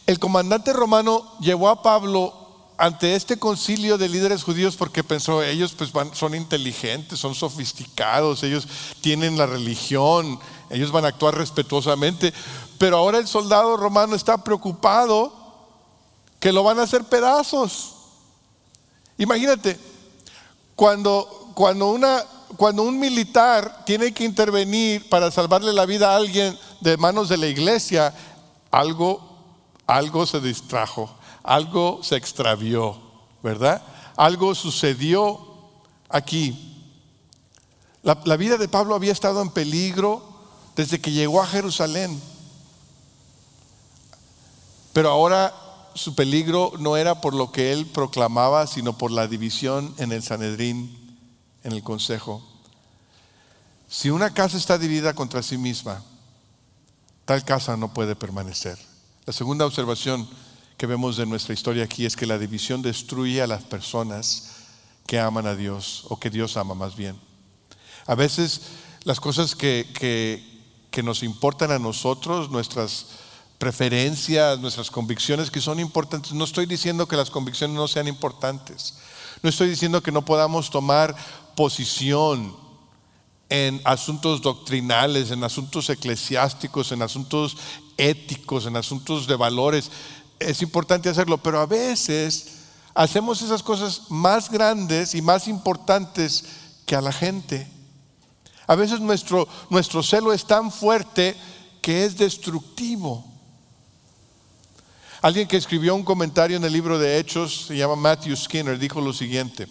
El 0.05 0.19
comandante 0.19 0.71
romano 0.71 1.23
llevó 1.39 1.67
a 1.67 1.81
Pablo 1.81 2.46
ante 2.77 3.15
este 3.15 3.39
concilio 3.39 3.97
de 3.97 4.07
líderes 4.07 4.43
judíos 4.43 4.75
porque 4.75 5.03
pensó, 5.03 5.41
ellos 5.41 5.73
pues 5.75 5.91
son 6.13 6.35
inteligentes, 6.35 7.19
son 7.19 7.33
sofisticados, 7.33 8.43
ellos 8.43 8.67
tienen 9.01 9.37
la 9.37 9.47
religión, 9.47 10.39
ellos 10.69 10.91
van 10.91 11.05
a 11.05 11.09
actuar 11.09 11.35
respetuosamente, 11.35 12.33
pero 12.77 12.97
ahora 12.97 13.17
el 13.17 13.27
soldado 13.27 13.77
romano 13.77 14.15
está 14.15 14.43
preocupado 14.43 15.33
que 16.39 16.51
lo 16.51 16.63
van 16.63 16.79
a 16.79 16.83
hacer 16.83 17.03
pedazos. 17.05 17.95
Imagínate, 19.17 19.79
cuando, 20.75 21.51
cuando 21.55 22.83
un 22.83 22.99
militar 22.99 23.85
tiene 23.85 24.13
que 24.13 24.23
intervenir 24.23 25.09
para 25.09 25.31
salvarle 25.31 25.73
la 25.73 25.87
vida 25.87 26.11
a 26.11 26.17
alguien 26.17 26.57
de 26.81 26.95
manos 26.97 27.27
de 27.27 27.37
la 27.37 27.47
iglesia, 27.47 28.13
algo, 28.69 29.19
algo 29.87 30.27
se 30.27 30.39
distrajo, 30.39 31.16
algo 31.47 32.01
se 32.03 32.17
extravió, 32.17 32.97
¿verdad? 33.41 33.81
Algo 34.17 34.53
sucedió 34.53 35.39
aquí. 36.09 36.91
La, 38.03 38.35
vida 38.35 38.57
de 38.57 38.67
Pablo 38.67 38.95
había 38.95 39.13
estado 39.13 39.41
en 39.41 39.49
peligro 39.49 40.21
desde 40.75 40.99
que 40.99 41.11
llegó 41.11 41.41
a 41.41 41.47
Jerusalén. 41.47 42.21
Pero 44.91 45.09
ahora 45.09 45.53
su 45.93 46.15
peligro 46.15 46.73
no 46.79 46.97
era 46.97 47.21
por 47.21 47.33
lo 47.33 47.51
que 47.53 47.71
él 47.71 47.85
proclamaba, 47.85 48.67
sino 48.67 48.97
por 48.97 49.11
la 49.11 49.27
división 49.27 49.95
en 49.97 50.11
el 50.11 50.23
Sanedrín 50.23 50.97
en 51.63 51.71
el 51.71 51.81
consejo. 51.81 52.43
Si 53.87 54.09
una 54.09 54.33
casa 54.33 54.57
está 54.57 54.77
dividida 54.77 55.13
contra 55.13 55.41
sí 55.41 55.57
misma, 55.57 56.03
tal 57.23 57.45
casa 57.45 57.77
no 57.77 57.93
puede 57.93 58.17
permanecer. 58.17 58.77
La 59.25 59.31
segunda 59.31 59.65
observación 59.65 60.27
que 60.77 60.85
vemos 60.85 61.17
de 61.17 61.25
nuestra 61.25 61.55
historia 61.55 61.83
aquí 61.83 62.05
es 62.05 62.15
que 62.15 62.27
la 62.27 62.37
división 62.37 62.83
destruye 62.83 63.41
a 63.41 63.47
las 63.47 63.63
personas 63.63 64.51
que 65.07 65.19
aman 65.19 65.47
a 65.47 65.55
Dios 65.55 66.03
o 66.09 66.19
que 66.19 66.29
Dios 66.29 66.55
ama 66.55 66.75
más 66.75 66.95
bien. 66.95 67.19
A 68.05 68.13
veces 68.13 68.61
las 69.03 69.19
cosas 69.19 69.55
que, 69.55 69.87
que, 69.93 71.03
nos 71.03 71.21
importan 71.21 71.71
a 71.71 71.77
nosotros, 71.77 72.49
nuestras 72.49 73.05
preferencias, 73.59 74.59
nuestras 74.59 74.89
convicciones 74.89 75.51
que 75.51 75.61
son 75.61 75.79
importantes, 75.79 76.33
no 76.33 76.43
estoy 76.43 76.65
diciendo 76.65 77.07
que 77.07 77.15
las 77.15 77.29
convicciones 77.29 77.75
no 77.75 77.87
sean 77.87 78.07
importantes, 78.07 78.95
no 79.43 79.49
estoy 79.49 79.69
diciendo 79.69 80.01
que 80.01 80.11
no 80.11 80.25
podamos 80.25 80.71
tomar 80.71 81.15
posición 81.55 82.55
en 83.49 83.79
asuntos 83.83 84.41
doctrinales, 84.41 85.31
en 85.31 85.43
asuntos 85.43 85.89
eclesiásticos, 85.89 86.91
en 86.91 87.03
asuntos 87.03 87.57
éticos, 87.97 88.65
en 88.65 88.75
asuntos 88.75 89.27
de 89.27 89.35
valores. 89.35 89.91
Es 90.39 90.61
importante 90.61 91.09
hacerlo, 91.09 91.37
pero 91.37 91.59
a 91.59 91.65
veces 91.65 92.47
hacemos 92.93 93.41
esas 93.41 93.63
cosas 93.63 94.03
más 94.09 94.49
grandes 94.49 95.15
y 95.15 95.21
más 95.21 95.47
importantes 95.47 96.43
que 96.85 96.95
a 96.95 97.01
la 97.01 97.11
gente. 97.11 97.67
A 98.67 98.75
veces 98.75 98.99
nuestro, 98.99 99.47
nuestro 99.69 100.03
celo 100.03 100.33
es 100.33 100.45
tan 100.45 100.71
fuerte 100.71 101.35
que 101.81 102.05
es 102.05 102.17
destructivo. 102.17 103.25
Alguien 105.21 105.47
que 105.47 105.57
escribió 105.57 105.95
un 105.95 106.03
comentario 106.03 106.57
en 106.57 106.63
el 106.63 106.73
libro 106.73 106.99
de 106.99 107.17
Hechos, 107.17 107.65
se 107.67 107.77
llama 107.77 107.95
Matthew 107.95 108.35
Skinner, 108.35 108.77
dijo 108.77 109.01
lo 109.01 109.13
siguiente. 109.13 109.67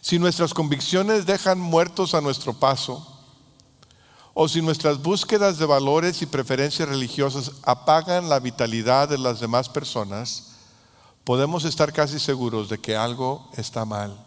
Si 0.00 0.18
nuestras 0.18 0.52
convicciones 0.52 1.24
dejan 1.24 1.58
muertos 1.58 2.14
a 2.14 2.20
nuestro 2.20 2.52
paso, 2.52 3.13
o 4.34 4.48
si 4.48 4.60
nuestras 4.60 5.00
búsquedas 5.00 5.58
de 5.58 5.64
valores 5.64 6.20
y 6.20 6.26
preferencias 6.26 6.88
religiosas 6.88 7.52
apagan 7.62 8.28
la 8.28 8.40
vitalidad 8.40 9.08
de 9.08 9.16
las 9.16 9.38
demás 9.38 9.68
personas, 9.68 10.54
podemos 11.22 11.64
estar 11.64 11.92
casi 11.92 12.18
seguros 12.18 12.68
de 12.68 12.78
que 12.78 12.96
algo 12.96 13.48
está 13.56 13.84
mal. 13.84 14.18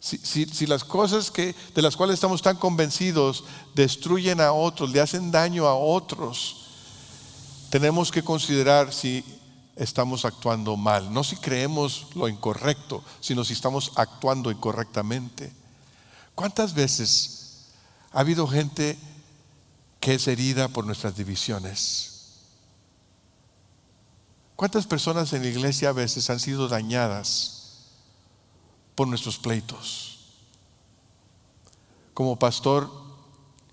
Si, 0.00 0.66
las 0.66 0.84
cosas 0.84 1.30
que, 1.30 1.56
de 1.74 1.82
las 1.82 1.96
cuales 1.96 2.14
estamos 2.14 2.40
tan 2.40 2.56
convencidos 2.56 3.42
destruyen 3.74 4.40
a 4.40 4.52
otros, 4.52 4.90
le 4.90 5.00
hacen 5.00 5.32
daño 5.32 5.66
a 5.66 5.74
otros, 5.74 6.66
tenemos 7.70 8.12
que 8.12 8.22
considerar 8.22 8.92
si 8.92 9.24
estamos 9.76 10.24
actuando 10.24 10.76
mal. 10.76 11.12
No 11.12 11.24
si 11.24 11.36
creemos 11.36 12.06
lo 12.14 12.28
incorrecto, 12.28 13.02
sino 13.20 13.44
si 13.44 13.54
estamos 13.54 13.92
actuando 13.96 14.50
incorrectamente. 14.50 15.52
¿Cuántas 16.34 16.74
veces 16.74 17.47
ha 18.12 18.20
habido 18.20 18.46
gente 18.46 18.98
que 20.00 20.14
es 20.14 20.26
herida 20.28 20.68
por 20.68 20.84
nuestras 20.86 21.16
divisiones? 21.16 22.14
¿Cuántas 24.56 24.86
personas 24.86 25.32
en 25.32 25.42
la 25.42 25.48
iglesia 25.48 25.90
a 25.90 25.92
veces 25.92 26.30
han 26.30 26.40
sido 26.40 26.68
dañadas 26.68 27.86
por 28.94 29.06
nuestros 29.06 29.38
pleitos? 29.38 30.18
Como 32.12 32.38
pastor, 32.38 32.90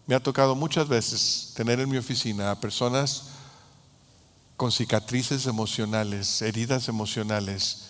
me 0.05 0.13
ha 0.13 0.19
tocado 0.19 0.53
muchas 0.53 0.87
veces 0.87 1.53
tener 1.55 1.79
en 1.79 1.89
mi 1.89 1.97
oficina 1.97 2.51
a 2.51 2.59
personas 2.59 3.29
con 4.55 4.71
cicatrices 4.71 5.47
emocionales, 5.47 6.41
heridas 6.41 6.87
emocionales, 6.87 7.85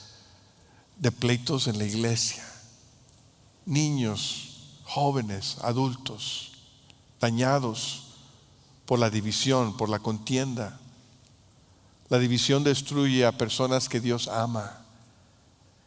de 0.97 1.11
pleitos 1.11 1.67
en 1.67 1.77
la 1.77 1.83
iglesia. 1.83 2.43
Niños, 3.65 4.54
jóvenes, 4.85 5.57
adultos, 5.61 6.53
dañados 7.19 8.03
por 8.85 8.99
la 8.99 9.09
división, 9.09 9.75
por 9.75 9.89
la 9.89 9.99
contienda. 9.99 10.79
La 12.09 12.19
división 12.19 12.63
destruye 12.63 13.25
a 13.25 13.37
personas 13.37 13.89
que 13.89 13.99
Dios 13.99 14.27
ama. 14.27 14.79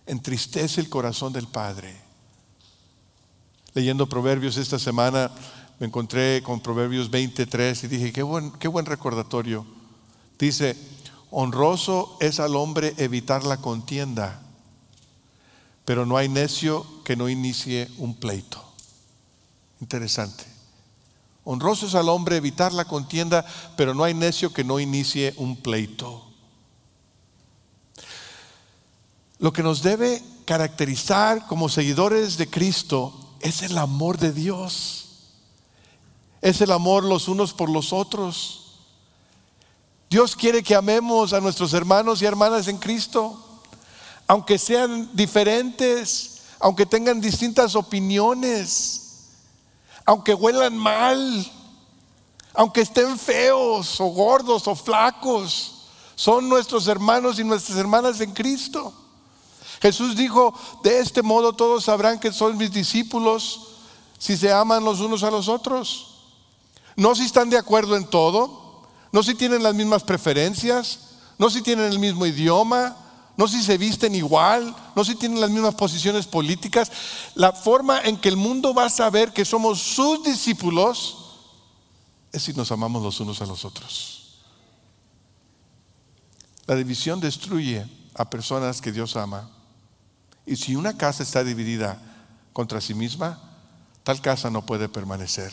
Entristece 0.07 0.81
el 0.81 0.89
corazón 0.89 1.33
del 1.33 1.47
Padre. 1.47 1.97
Leyendo 3.75 4.09
Proverbios 4.09 4.57
esta 4.57 4.79
semana 4.79 5.31
me 5.79 5.87
encontré 5.87 6.43
con 6.43 6.61
Proverbios 6.61 7.11
23 7.11 7.85
y 7.85 7.89
dije, 7.89 8.13
qué 8.13 8.23
buen, 8.23 8.51
qué 8.53 8.69
buen 8.69 8.85
recordatorio 8.85 9.65
Dice, 10.39 10.77
honroso 11.31 12.17
es 12.21 12.39
al 12.39 12.55
hombre 12.55 12.95
evitar 12.97 13.45
la 13.45 13.57
contienda, 13.57 14.41
pero 15.85 16.07
no 16.07 16.17
hay 16.17 16.29
necio 16.29 16.87
que 17.05 17.17
no 17.17 17.29
inicie 17.29 17.91
un 17.99 18.15
pleito. 18.15 18.65
Interesante. 19.81 20.45
Honroso 21.45 21.87
es 21.87 21.95
al 21.95 22.09
hombre 22.09 22.37
evitar 22.37 22.73
la 22.73 22.85
contienda, 22.85 23.45
pero 23.77 23.95
no 23.95 24.05
hay 24.05 24.13
necio 24.13 24.53
que 24.53 24.65
no 24.65 24.81
inicie 24.81 25.33
un 25.39 25.57
pleito. 25.57 26.25
Lo 29.39 29.53
que 29.53 29.63
nos 29.63 29.83
debe 29.83 30.23
caracterizar 30.45 31.47
como 31.47 31.69
seguidores 31.69 32.37
de 32.37 32.51
Cristo 32.51 33.35
es 33.41 33.63
el 33.63 33.79
amor 33.79 34.19
de 34.19 34.33
Dios. 34.33 35.09
Es 36.43 36.61
el 36.61 36.73
amor 36.73 37.05
los 37.05 37.29
unos 37.29 37.53
por 37.53 37.71
los 37.71 37.93
otros. 37.93 38.81
Dios 40.11 40.35
quiere 40.35 40.63
que 40.63 40.75
amemos 40.75 41.33
a 41.33 41.41
nuestros 41.41 41.73
hermanos 41.73 42.21
y 42.21 42.27
hermanas 42.27 42.67
en 42.69 42.79
Cristo, 42.79 43.63
aunque 44.27 44.59
sean 44.59 45.11
diferentes, 45.15 46.43
aunque 46.59 46.87
tengan 46.87 47.21
distintas 47.21 47.75
opiniones, 47.75 49.08
aunque 50.09 50.33
huelan 50.33 50.75
mal, 50.75 51.47
aunque 52.55 52.81
estén 52.81 53.19
feos 53.19 54.01
o 54.01 54.07
gordos 54.07 54.67
o 54.67 54.75
flacos, 54.75 55.83
son 56.15 56.49
nuestros 56.49 56.89
hermanos 56.89 57.39
y 57.39 57.45
nuestras 57.45 57.77
hermanas 57.77 58.19
en 58.23 58.33
Cristo. 58.33 58.91
Jesús 59.83 60.17
dijo, 60.17 60.55
de 60.83 61.01
este 61.01 61.21
modo 61.21 61.53
todos 61.53 61.85
sabrán 61.85 62.19
que 62.19 62.33
son 62.33 62.57
mis 62.57 62.73
discípulos 62.73 63.75
si 64.19 64.39
se 64.39 64.51
aman 64.51 64.83
los 64.83 65.01
unos 65.01 65.25
a 65.25 65.31
los 65.31 65.47
otros. 65.47 66.23
No 66.97 67.15
si 67.15 67.27
están 67.27 67.51
de 67.51 67.59
acuerdo 67.59 67.95
en 67.95 68.07
todo, 68.07 68.87
no 69.13 69.23
si 69.23 69.35
tienen 69.35 69.63
las 69.63 69.75
mismas 69.75 70.05
preferencias, 70.05 71.01
no 71.37 71.51
si 71.51 71.61
tienen 71.61 71.93
el 71.93 71.99
mismo 71.99 72.25
idioma, 72.25 72.97
no 73.39 73.47
si 73.47 73.63
se 73.63 73.79
visten 73.79 74.17
igual, 74.17 74.75
no 74.97 75.05
si 75.05 75.15
tienen 75.15 75.41
las 75.41 75.49
mismas 75.49 75.77
posiciones 75.77 76.27
políticas. 76.27 76.91
La 77.37 77.53
forma 77.53 78.01
en 78.01 78.17
que 78.17 78.29
el 78.29 78.37
mundo 78.37 78.75
va 78.75 78.87
a 78.87 78.91
saber 78.91 79.33
que 79.33 79.45
somos 79.45 79.81
sus 79.81 80.25
discípulos 80.25 81.37
es 82.33 82.43
si 82.43 82.53
nos 82.53 82.73
amamos 82.73 83.01
los 83.01 83.21
unos 83.21 83.41
a 83.41 83.47
los 83.47 83.65
otros. 83.65 84.41
La 86.67 86.75
división 86.75 87.21
destruye 87.21 87.87
a 88.17 88.29
personas 88.29 88.81
que 88.81 88.91
Dios 88.91 89.15
ama. 89.15 89.49
Y 90.45 90.57
si 90.57 90.75
una 90.75 90.97
casa 90.97 91.23
está 91.23 91.45
dividida 91.45 92.03
contra 92.53 92.81
sí 92.81 92.93
misma, 92.93 93.41
tal 94.03 94.21
casa 94.21 94.51
no 94.51 94.67
puede 94.67 94.89
permanecer. 94.89 95.53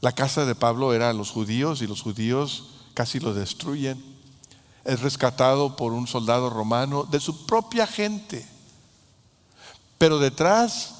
La 0.00 0.12
casa 0.12 0.46
de 0.46 0.54
Pablo 0.54 0.94
era 0.94 1.12
los 1.12 1.32
judíos 1.32 1.82
y 1.82 1.88
los 1.88 2.00
judíos 2.00 2.74
casi 2.94 3.18
lo 3.18 3.34
destruyen. 3.34 4.11
Es 4.84 5.00
rescatado 5.00 5.76
por 5.76 5.92
un 5.92 6.06
soldado 6.06 6.50
romano 6.50 7.04
de 7.04 7.20
su 7.20 7.46
propia 7.46 7.86
gente. 7.86 8.46
Pero 9.98 10.18
detrás 10.18 10.94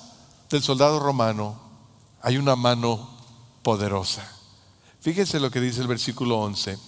del 0.51 0.63
soldado 0.63 1.01
romano 1.01 1.61
hay 2.21 2.37
una 2.37 2.55
mano 2.55 3.11
poderosa. 3.63 4.27
Fíjense 5.01 5.41
lo 5.41 5.51
que 5.51 5.61
dice 5.61 5.81
el 5.81 5.89
versículo 5.89 6.39
11. 6.39 6.79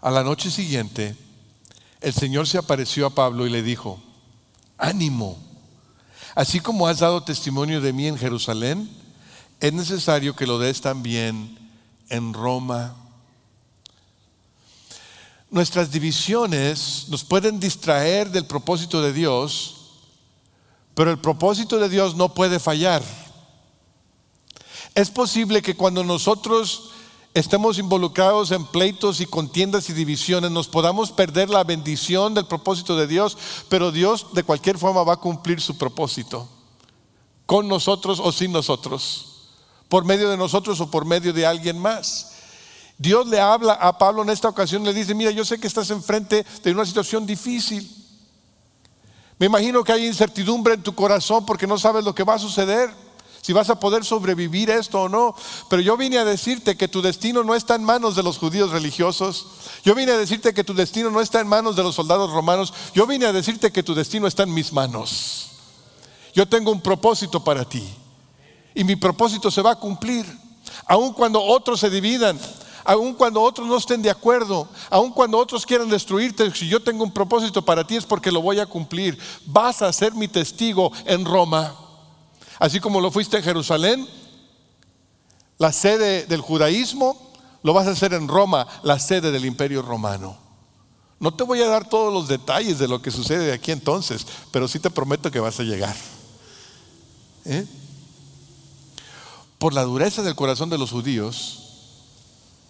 A 0.00 0.10
la 0.10 0.22
noche 0.22 0.50
siguiente, 0.50 1.16
el 2.00 2.12
Señor 2.12 2.46
se 2.46 2.58
apareció 2.58 3.06
a 3.06 3.10
Pablo 3.10 3.46
y 3.46 3.50
le 3.50 3.62
dijo, 3.62 4.00
ánimo, 4.78 5.38
así 6.34 6.60
como 6.60 6.86
has 6.86 6.98
dado 6.98 7.22
testimonio 7.22 7.80
de 7.80 7.92
mí 7.92 8.06
en 8.06 8.18
Jerusalén, 8.18 8.90
es 9.60 9.72
necesario 9.72 10.34
que 10.34 10.46
lo 10.46 10.58
des 10.58 10.80
también 10.80 11.56
en 12.08 12.34
Roma. 12.34 12.96
Nuestras 15.52 15.90
divisiones 15.90 17.04
nos 17.08 17.24
pueden 17.24 17.60
distraer 17.60 18.30
del 18.30 18.46
propósito 18.46 19.02
de 19.02 19.12
Dios, 19.12 19.74
pero 20.94 21.10
el 21.10 21.18
propósito 21.18 21.78
de 21.78 21.90
Dios 21.90 22.16
no 22.16 22.32
puede 22.32 22.58
fallar. 22.58 23.02
Es 24.94 25.10
posible 25.10 25.60
que 25.60 25.76
cuando 25.76 26.04
nosotros 26.04 26.92
estemos 27.34 27.78
involucrados 27.78 28.50
en 28.50 28.64
pleitos 28.64 29.20
y 29.20 29.26
contiendas 29.26 29.90
y 29.90 29.92
divisiones, 29.92 30.50
nos 30.50 30.68
podamos 30.68 31.12
perder 31.12 31.50
la 31.50 31.64
bendición 31.64 32.32
del 32.32 32.46
propósito 32.46 32.96
de 32.96 33.06
Dios, 33.06 33.36
pero 33.68 33.92
Dios 33.92 34.28
de 34.32 34.44
cualquier 34.44 34.78
forma 34.78 35.02
va 35.02 35.12
a 35.12 35.20
cumplir 35.20 35.60
su 35.60 35.76
propósito, 35.76 36.48
con 37.44 37.68
nosotros 37.68 38.20
o 38.24 38.32
sin 38.32 38.52
nosotros, 38.52 39.50
por 39.90 40.06
medio 40.06 40.30
de 40.30 40.38
nosotros 40.38 40.80
o 40.80 40.90
por 40.90 41.04
medio 41.04 41.34
de 41.34 41.44
alguien 41.44 41.78
más. 41.78 42.31
Dios 43.02 43.26
le 43.26 43.40
habla 43.40 43.72
a 43.72 43.98
Pablo 43.98 44.22
en 44.22 44.30
esta 44.30 44.48
ocasión, 44.48 44.84
le 44.84 44.94
dice, 44.94 45.12
mira, 45.12 45.32
yo 45.32 45.44
sé 45.44 45.58
que 45.58 45.66
estás 45.66 45.90
enfrente 45.90 46.46
de 46.62 46.70
una 46.70 46.86
situación 46.86 47.26
difícil. 47.26 47.90
Me 49.40 49.46
imagino 49.46 49.82
que 49.82 49.90
hay 49.90 50.06
incertidumbre 50.06 50.74
en 50.74 50.84
tu 50.84 50.94
corazón 50.94 51.44
porque 51.44 51.66
no 51.66 51.78
sabes 51.78 52.04
lo 52.04 52.14
que 52.14 52.22
va 52.22 52.34
a 52.34 52.38
suceder 52.38 52.94
si 53.40 53.52
vas 53.52 53.68
a 53.70 53.80
poder 53.80 54.04
sobrevivir 54.04 54.70
esto 54.70 55.02
o 55.02 55.08
no. 55.08 55.34
Pero 55.68 55.82
yo 55.82 55.96
vine 55.96 56.18
a 56.18 56.24
decirte 56.24 56.76
que 56.76 56.86
tu 56.86 57.02
destino 57.02 57.42
no 57.42 57.56
está 57.56 57.74
en 57.74 57.82
manos 57.82 58.14
de 58.14 58.22
los 58.22 58.38
judíos 58.38 58.70
religiosos. 58.70 59.46
Yo 59.84 59.96
vine 59.96 60.12
a 60.12 60.16
decirte 60.16 60.54
que 60.54 60.62
tu 60.62 60.72
destino 60.72 61.10
no 61.10 61.20
está 61.20 61.40
en 61.40 61.48
manos 61.48 61.74
de 61.74 61.82
los 61.82 61.96
soldados 61.96 62.30
romanos. 62.30 62.72
Yo 62.94 63.04
vine 63.04 63.26
a 63.26 63.32
decirte 63.32 63.72
que 63.72 63.82
tu 63.82 63.96
destino 63.96 64.28
está 64.28 64.44
en 64.44 64.54
mis 64.54 64.72
manos. 64.72 65.48
Yo 66.32 66.48
tengo 66.48 66.70
un 66.70 66.80
propósito 66.80 67.42
para 67.42 67.64
ti. 67.64 67.84
Y 68.76 68.84
mi 68.84 68.94
propósito 68.94 69.50
se 69.50 69.60
va 69.60 69.72
a 69.72 69.80
cumplir. 69.80 70.24
Aun 70.86 71.12
cuando 71.12 71.42
otros 71.42 71.80
se 71.80 71.90
dividan, 71.90 72.38
aun 72.84 73.14
cuando 73.14 73.40
otros 73.40 73.66
no 73.66 73.76
estén 73.76 74.02
de 74.02 74.10
acuerdo, 74.10 74.68
aun 74.90 75.12
cuando 75.12 75.38
otros 75.38 75.64
quieran 75.66 75.88
destruirte, 75.88 76.50
si 76.54 76.68
yo 76.68 76.82
tengo 76.82 77.04
un 77.04 77.12
propósito 77.12 77.64
para 77.64 77.86
ti 77.86 77.96
es 77.96 78.04
porque 78.04 78.32
lo 78.32 78.42
voy 78.42 78.58
a 78.58 78.66
cumplir. 78.66 79.18
Vas 79.46 79.82
a 79.82 79.92
ser 79.92 80.14
mi 80.14 80.28
testigo 80.28 80.92
en 81.04 81.24
Roma. 81.24 81.74
Así 82.58 82.80
como 82.80 83.00
lo 83.00 83.10
fuiste 83.10 83.38
en 83.38 83.42
Jerusalén, 83.42 84.08
la 85.58 85.72
sede 85.72 86.26
del 86.26 86.40
judaísmo, 86.40 87.32
lo 87.62 87.72
vas 87.72 87.86
a 87.86 87.92
hacer 87.92 88.12
en 88.14 88.28
Roma, 88.28 88.66
la 88.82 88.98
sede 88.98 89.30
del 89.30 89.44
imperio 89.44 89.82
romano. 89.82 90.36
No 91.20 91.32
te 91.32 91.44
voy 91.44 91.62
a 91.62 91.68
dar 91.68 91.88
todos 91.88 92.12
los 92.12 92.26
detalles 92.26 92.80
de 92.80 92.88
lo 92.88 93.00
que 93.00 93.12
sucede 93.12 93.46
de 93.46 93.52
aquí 93.52 93.70
entonces, 93.70 94.26
pero 94.50 94.66
sí 94.66 94.80
te 94.80 94.90
prometo 94.90 95.30
que 95.30 95.38
vas 95.38 95.60
a 95.60 95.62
llegar. 95.62 95.94
¿Eh? 97.44 97.64
Por 99.58 99.72
la 99.72 99.84
dureza 99.84 100.22
del 100.22 100.34
corazón 100.34 100.68
de 100.68 100.78
los 100.78 100.90
judíos, 100.90 101.61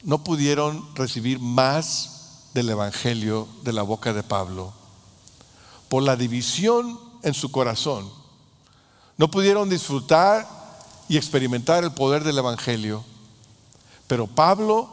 no 0.02 0.24
pudieron 0.24 0.94
recibir 0.94 1.38
más 1.38 2.48
del 2.54 2.70
Evangelio 2.70 3.48
de 3.62 3.72
la 3.72 3.82
boca 3.82 4.12
de 4.12 4.22
Pablo. 4.22 4.72
Por 5.88 6.02
la 6.02 6.16
división 6.16 6.98
en 7.22 7.34
su 7.34 7.50
corazón, 7.50 8.10
no 9.16 9.30
pudieron 9.30 9.68
disfrutar 9.68 10.48
y 11.08 11.16
experimentar 11.16 11.84
el 11.84 11.92
poder 11.92 12.24
del 12.24 12.38
Evangelio. 12.38 13.04
Pero 14.06 14.26
Pablo 14.26 14.92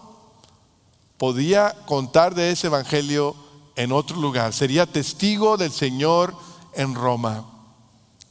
podía 1.18 1.76
contar 1.86 2.36
de 2.36 2.52
ese 2.52 2.68
Evangelio 2.68 3.36
en 3.76 3.92
otro 3.92 4.18
lugar. 4.18 4.54
Sería 4.54 4.86
testigo 4.86 5.58
del 5.58 5.72
Señor 5.72 6.36
en 6.74 6.96
Roma. 6.96 7.46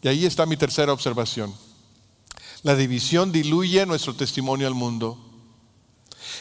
Y 0.03 0.09
ahí 0.09 0.27
está 0.27 0.47
mi 0.47 0.57
tercera 0.57 0.93
observación. 0.93 1.53
La 2.63 2.75
división 2.75 3.33
diluye 3.33 3.85
nuestro 3.87 4.15
testimonio 4.15 4.67
al 4.67 4.75
mundo. 4.75 5.19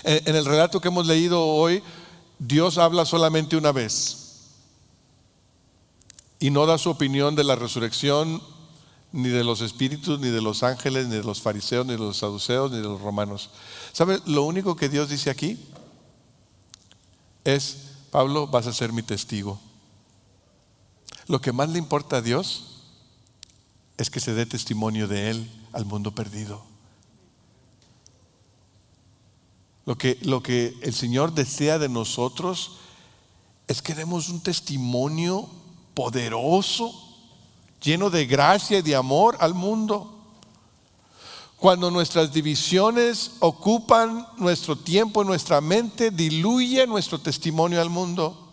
En 0.03 0.35
el 0.35 0.45
relato 0.45 0.79
que 0.79 0.87
hemos 0.87 1.05
leído 1.05 1.45
hoy, 1.45 1.81
Dios 2.39 2.77
habla 2.77 3.05
solamente 3.05 3.57
una 3.57 3.71
vez 3.71 4.27
y 6.39 6.49
no 6.49 6.65
da 6.65 6.77
su 6.77 6.89
opinión 6.89 7.35
de 7.35 7.43
la 7.43 7.55
resurrección 7.55 8.41
ni 9.11 9.29
de 9.29 9.43
los 9.43 9.61
espíritus, 9.61 10.19
ni 10.19 10.29
de 10.29 10.41
los 10.41 10.63
ángeles, 10.63 11.07
ni 11.07 11.15
de 11.15 11.23
los 11.23 11.41
fariseos, 11.41 11.85
ni 11.85 11.93
de 11.93 11.99
los 11.99 12.17
saduceos, 12.17 12.71
ni 12.71 12.77
de 12.77 12.83
los 12.83 13.01
romanos. 13.01 13.49
¿Sabe? 13.93 14.19
Lo 14.25 14.43
único 14.43 14.75
que 14.75 14.89
Dios 14.89 15.09
dice 15.09 15.29
aquí 15.29 15.57
es, 17.43 17.77
Pablo, 18.11 18.47
vas 18.47 18.67
a 18.67 18.73
ser 18.73 18.91
mi 18.91 19.01
testigo. 19.01 19.59
Lo 21.27 21.41
que 21.41 21.51
más 21.51 21.69
le 21.69 21.79
importa 21.79 22.17
a 22.17 22.21
Dios 22.21 22.83
es 23.97 24.09
que 24.09 24.19
se 24.19 24.33
dé 24.33 24.45
testimonio 24.45 25.07
de 25.07 25.31
Él 25.31 25.51
al 25.73 25.85
mundo 25.85 26.13
perdido. 26.13 26.63
Lo 29.87 29.97
que, 29.97 30.17
lo 30.23 30.43
que 30.43 30.77
el 30.81 30.93
Señor 30.93 31.31
desea 31.31 31.79
de 31.79 31.87
nosotros 31.87 32.73
es 33.69 33.81
que 33.81 33.95
demos 33.95 34.27
un 34.27 34.41
testimonio 34.43 35.47
poderoso 35.93 36.93
lleno 37.81 38.09
de 38.09 38.25
gracia 38.25 38.79
y 38.79 38.81
de 38.81 38.97
amor 38.97 39.37
al 39.39 39.53
mundo. 39.53 40.13
Cuando 41.55 41.89
nuestras 41.89 42.33
divisiones 42.33 43.31
ocupan 43.39 44.27
nuestro 44.35 44.77
tiempo, 44.77 45.23
nuestra 45.23 45.61
mente, 45.61 46.11
diluye 46.11 46.85
nuestro 46.85 47.17
testimonio 47.17 47.79
al 47.79 47.89
mundo. 47.89 48.45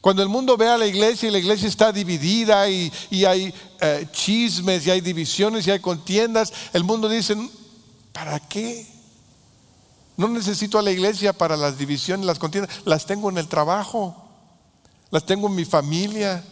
Cuando 0.00 0.22
el 0.22 0.30
mundo 0.30 0.56
ve 0.56 0.66
a 0.66 0.78
la 0.78 0.86
iglesia 0.86 1.28
y 1.28 1.32
la 1.32 1.40
iglesia 1.40 1.68
está 1.68 1.92
dividida 1.92 2.70
y, 2.70 2.90
hay 3.26 3.52
eh, 3.82 4.08
chismes 4.12 4.86
y 4.86 4.90
hay 4.92 5.02
divisiones 5.02 5.66
y 5.66 5.72
hay 5.72 5.80
contiendas, 5.80 6.54
el 6.72 6.84
mundo 6.84 7.06
dice, 7.06 7.36
¿para 8.14 8.40
qué? 8.40 8.99
No 10.20 10.28
necesito 10.28 10.78
a 10.78 10.82
la 10.82 10.90
iglesia 10.90 11.32
para 11.32 11.56
las 11.56 11.78
divisiones, 11.78 12.26
las 12.26 12.38
contiendas, 12.38 12.82
las 12.84 13.06
tengo 13.06 13.30
en 13.30 13.38
el 13.38 13.48
trabajo, 13.48 14.22
las 15.10 15.24
tengo 15.24 15.46
en 15.46 15.54
mi 15.54 15.64
familia, 15.64 16.44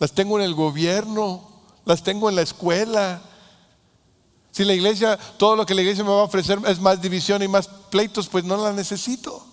las 0.00 0.10
tengo 0.10 0.36
en 0.36 0.44
el 0.44 0.52
gobierno, 0.52 1.48
las 1.84 2.02
tengo 2.02 2.28
en 2.28 2.34
la 2.34 2.42
escuela. 2.42 3.22
Si 4.50 4.64
la 4.64 4.74
iglesia, 4.74 5.16
todo 5.36 5.54
lo 5.54 5.64
que 5.64 5.76
la 5.76 5.82
iglesia 5.82 6.02
me 6.02 6.10
va 6.10 6.22
a 6.22 6.24
ofrecer 6.24 6.58
es 6.66 6.80
más 6.80 7.00
división 7.00 7.40
y 7.40 7.46
más 7.46 7.68
pleitos, 7.68 8.26
pues 8.26 8.42
no 8.42 8.56
la 8.56 8.72
necesito. 8.72 9.46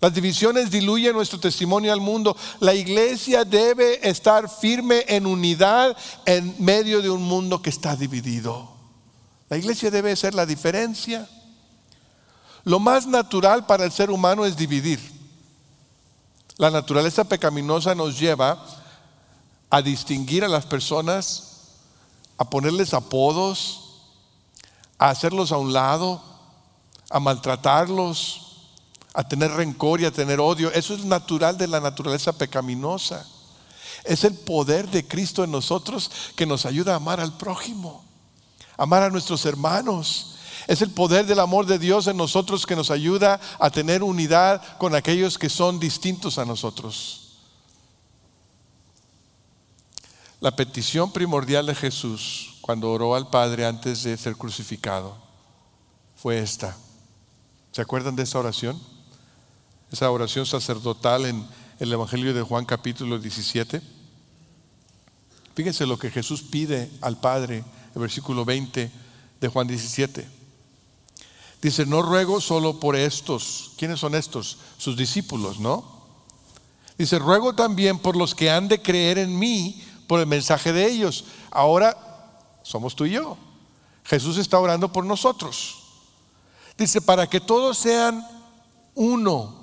Las 0.00 0.14
divisiones 0.14 0.70
diluyen 0.70 1.14
nuestro 1.14 1.40
testimonio 1.40 1.92
al 1.92 2.00
mundo. 2.00 2.36
La 2.60 2.74
iglesia 2.74 3.44
debe 3.44 4.08
estar 4.08 4.48
firme 4.48 5.04
en 5.08 5.26
unidad 5.26 5.96
en 6.26 6.54
medio 6.60 7.02
de 7.02 7.10
un 7.10 7.24
mundo 7.24 7.60
que 7.60 7.70
está 7.70 7.96
dividido. 7.96 8.70
La 9.48 9.56
iglesia 9.56 9.90
debe 9.90 10.14
ser 10.14 10.36
la 10.36 10.46
diferencia. 10.46 11.28
Lo 12.64 12.80
más 12.80 13.06
natural 13.06 13.66
para 13.66 13.84
el 13.84 13.92
ser 13.92 14.10
humano 14.10 14.44
es 14.44 14.56
dividir. 14.56 15.00
La 16.56 16.70
naturaleza 16.70 17.24
pecaminosa 17.24 17.94
nos 17.94 18.18
lleva 18.18 18.64
a 19.70 19.82
distinguir 19.82 20.44
a 20.44 20.48
las 20.48 20.64
personas, 20.64 21.54
a 22.38 22.48
ponerles 22.48 22.94
apodos, 22.94 24.02
a 24.98 25.10
hacerlos 25.10 25.52
a 25.52 25.58
un 25.58 25.72
lado, 25.72 26.22
a 27.10 27.20
maltratarlos, 27.20 28.44
a 29.14 29.26
tener 29.26 29.50
rencor 29.52 30.00
y 30.00 30.04
a 30.04 30.12
tener 30.12 30.40
odio. 30.40 30.72
Eso 30.72 30.94
es 30.94 31.04
natural 31.04 31.58
de 31.58 31.68
la 31.68 31.80
naturaleza 31.80 32.32
pecaminosa. 32.32 33.26
Es 34.04 34.24
el 34.24 34.34
poder 34.34 34.88
de 34.90 35.06
Cristo 35.06 35.44
en 35.44 35.50
nosotros 35.50 36.10
que 36.36 36.46
nos 36.46 36.66
ayuda 36.66 36.92
a 36.92 36.96
amar 36.96 37.20
al 37.20 37.36
prójimo, 37.36 38.04
amar 38.76 39.02
a 39.02 39.10
nuestros 39.10 39.44
hermanos. 39.46 40.33
Es 40.66 40.82
el 40.82 40.90
poder 40.90 41.26
del 41.26 41.40
amor 41.40 41.66
de 41.66 41.78
Dios 41.78 42.06
en 42.06 42.16
nosotros 42.16 42.66
que 42.66 42.76
nos 42.76 42.90
ayuda 42.90 43.40
a 43.58 43.70
tener 43.70 44.02
unidad 44.02 44.78
con 44.78 44.94
aquellos 44.94 45.38
que 45.38 45.50
son 45.50 45.78
distintos 45.78 46.38
a 46.38 46.44
nosotros. 46.44 47.20
La 50.40 50.54
petición 50.54 51.12
primordial 51.12 51.66
de 51.66 51.74
Jesús 51.74 52.56
cuando 52.60 52.90
oró 52.90 53.14
al 53.14 53.28
Padre 53.28 53.66
antes 53.66 54.02
de 54.02 54.16
ser 54.16 54.36
crucificado 54.36 55.16
fue 56.16 56.38
esta. 56.38 56.76
¿Se 57.72 57.82
acuerdan 57.82 58.16
de 58.16 58.22
esa 58.22 58.38
oración? 58.38 58.80
esa 59.94 60.10
oración 60.10 60.44
sacerdotal 60.44 61.24
en 61.24 61.46
el 61.78 61.92
Evangelio 61.92 62.34
de 62.34 62.42
Juan 62.42 62.64
capítulo 62.64 63.16
17. 63.16 63.80
Fíjense 65.54 65.86
lo 65.86 65.96
que 65.96 66.10
Jesús 66.10 66.42
pide 66.42 66.90
al 67.00 67.20
Padre, 67.20 67.64
el 67.94 68.00
versículo 68.00 68.44
20 68.44 68.90
de 69.40 69.48
Juan 69.48 69.68
17. 69.68 70.26
Dice, 71.64 71.86
no 71.86 72.02
ruego 72.02 72.42
solo 72.42 72.78
por 72.78 72.94
estos. 72.94 73.70
¿Quiénes 73.78 73.98
son 73.98 74.14
estos? 74.14 74.58
Sus 74.76 74.98
discípulos, 74.98 75.60
¿no? 75.60 75.82
Dice, 76.98 77.18
ruego 77.18 77.54
también 77.54 77.98
por 77.98 78.16
los 78.16 78.34
que 78.34 78.50
han 78.50 78.68
de 78.68 78.82
creer 78.82 79.16
en 79.16 79.38
mí 79.38 79.82
por 80.06 80.20
el 80.20 80.26
mensaje 80.26 80.74
de 80.74 80.86
ellos. 80.86 81.24
Ahora 81.50 81.96
somos 82.62 82.94
tú 82.94 83.06
y 83.06 83.12
yo. 83.12 83.38
Jesús 84.04 84.36
está 84.36 84.58
orando 84.58 84.92
por 84.92 85.06
nosotros. 85.06 85.76
Dice, 86.76 87.00
para 87.00 87.30
que 87.30 87.40
todos 87.40 87.78
sean 87.78 88.22
uno. 88.94 89.54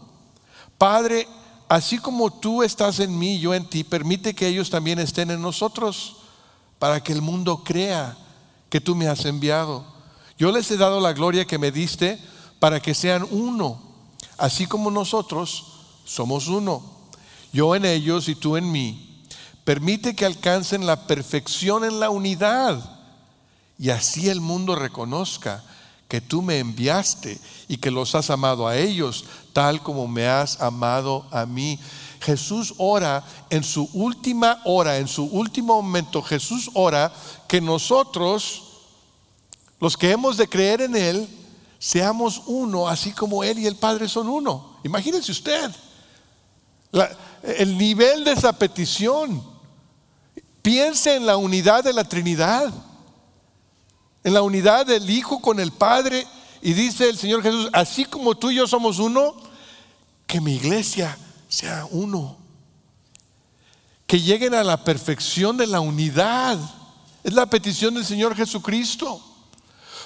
Padre, 0.80 1.28
así 1.70 2.00
como 2.00 2.34
tú 2.34 2.64
estás 2.64 3.00
en 3.00 3.16
mí, 3.16 3.38
yo 3.38 3.54
en 3.54 3.70
ti, 3.70 3.84
permite 3.84 4.34
que 4.34 4.48
ellos 4.48 4.72
también 4.72 4.98
estén 4.98 5.30
en 5.30 5.40
nosotros, 5.40 6.16
para 6.80 7.04
que 7.04 7.14
el 7.14 7.22
mundo 7.22 7.64
crea 7.64 8.18
que 8.72 8.82
tú 8.82 8.96
me 8.96 9.08
has 9.08 9.24
enviado. 9.26 9.91
Yo 10.42 10.52
les 10.52 10.72
he 10.72 10.76
dado 10.76 11.00
la 11.00 11.14
gloria 11.14 11.46
que 11.46 11.60
me 11.60 11.72
diste 11.72 12.20
para 12.58 12.80
que 12.80 12.96
sean 12.96 13.28
uno, 13.30 13.80
así 14.40 14.66
como 14.66 14.90
nosotros 14.90 15.68
somos 16.04 16.48
uno. 16.48 16.82
Yo 17.54 17.76
en 17.76 17.86
ellos 17.86 18.28
y 18.28 18.34
tú 18.34 18.58
en 18.58 18.72
mí. 18.72 19.22
Permite 19.64 20.16
que 20.16 20.26
alcancen 20.26 20.88
la 20.88 21.06
perfección 21.06 21.84
en 21.84 22.00
la 22.00 22.10
unidad 22.10 22.82
y 23.78 23.92
así 23.92 24.30
el 24.30 24.42
mundo 24.42 24.74
reconozca 24.76 25.64
que 26.08 26.22
tú 26.22 26.42
me 26.42 26.58
enviaste 26.58 27.40
y 27.68 27.78
que 27.78 27.92
los 27.92 28.16
has 28.16 28.32
amado 28.32 28.68
a 28.68 28.78
ellos 28.78 29.26
tal 29.54 29.84
como 29.84 30.08
me 30.08 30.26
has 30.26 30.60
amado 30.60 31.28
a 31.30 31.46
mí. 31.46 31.80
Jesús 32.20 32.74
ora 32.80 33.24
en 33.52 33.64
su 33.64 33.88
última 33.94 34.60
hora, 34.66 34.98
en 34.98 35.08
su 35.08 35.24
último 35.24 35.80
momento, 35.84 36.24
Jesús 36.24 36.72
ora 36.74 37.14
que 37.48 37.62
nosotros, 37.62 38.71
los 39.82 39.98
que 39.98 40.12
hemos 40.12 40.38
de 40.38 40.48
creer 40.48 40.82
en 40.82 40.96
Él, 40.96 41.28
seamos 41.78 42.44
uno, 42.46 42.88
así 42.88 43.12
como 43.12 43.44
Él 43.44 43.60
y 43.60 43.68
el 43.68 43.76
Padre 43.76 44.08
son 44.08 44.30
uno. 44.30 44.78
Imagínense 44.86 45.34
usted 45.34 45.70
el 47.44 47.78
nivel 47.78 48.24
de 48.24 48.32
esa 48.32 48.54
petición. 48.54 49.44
Piense 50.62 51.16
en 51.16 51.26
la 51.26 51.36
unidad 51.36 51.84
de 51.84 51.92
la 51.92 52.06
Trinidad 52.06 52.72
en 54.24 54.34
la 54.34 54.42
unidad 54.42 54.86
del 54.86 55.10
Hijo 55.10 55.42
con 55.42 55.60
el 55.60 55.72
Padre. 55.72 56.28
Y 56.62 56.74
dice 56.74 57.10
el 57.10 57.18
Señor 57.18 57.42
Jesús, 57.42 57.70
así 57.74 58.06
como 58.06 58.36
tú 58.36 58.52
y 58.52 58.56
yo 58.56 58.68
somos 58.68 59.00
uno, 59.00 59.36
que 60.28 60.40
mi 60.40 60.56
iglesia 60.56 61.18
sea 61.50 61.88
uno. 61.90 62.38
Que 64.06 64.20
lleguen 64.20 64.54
a 64.54 64.64
la 64.64 64.84
perfección 64.84 65.58
de 65.58 65.68
la 65.68 65.80
unidad. 65.80 66.60
Es 67.24 67.34
la 67.34 67.48
petición 67.48 67.96
del 67.96 68.06
Señor 68.06 68.36
Jesucristo. 68.36 69.24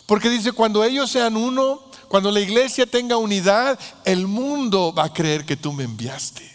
Porque 0.06 0.30
dice, 0.30 0.52
cuando 0.52 0.84
ellos 0.84 1.10
sean 1.10 1.36
uno, 1.36 1.82
cuando 2.08 2.32
la 2.32 2.40
iglesia 2.40 2.86
tenga 2.86 3.18
unidad, 3.18 3.80
el 4.04 4.28
mundo 4.28 4.94
va 4.94 5.06
a 5.06 5.14
creer 5.14 5.46
que 5.46 5.58
tú 5.58 5.74
me 5.74 5.84
enviaste. 5.84 6.50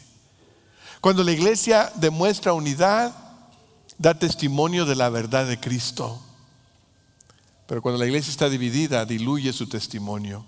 Cuando 1.01 1.25
la 1.25 1.33
iglesia 1.33 1.91
demuestra 1.97 2.53
unidad, 2.53 3.15
da 3.99 4.15
testimonio 4.15 4.87
de 4.87 4.95
la 4.95 5.11
verdad 5.11 5.47
de 5.47 5.59
Cristo. 5.59 6.21
Pero 7.67 7.83
cuando 7.83 7.99
la 7.99 8.07
iglesia 8.07 8.31
está 8.31 8.49
dividida, 8.49 9.05
diluye 9.05 9.53
su 9.53 9.69
testimonio. 9.69 10.45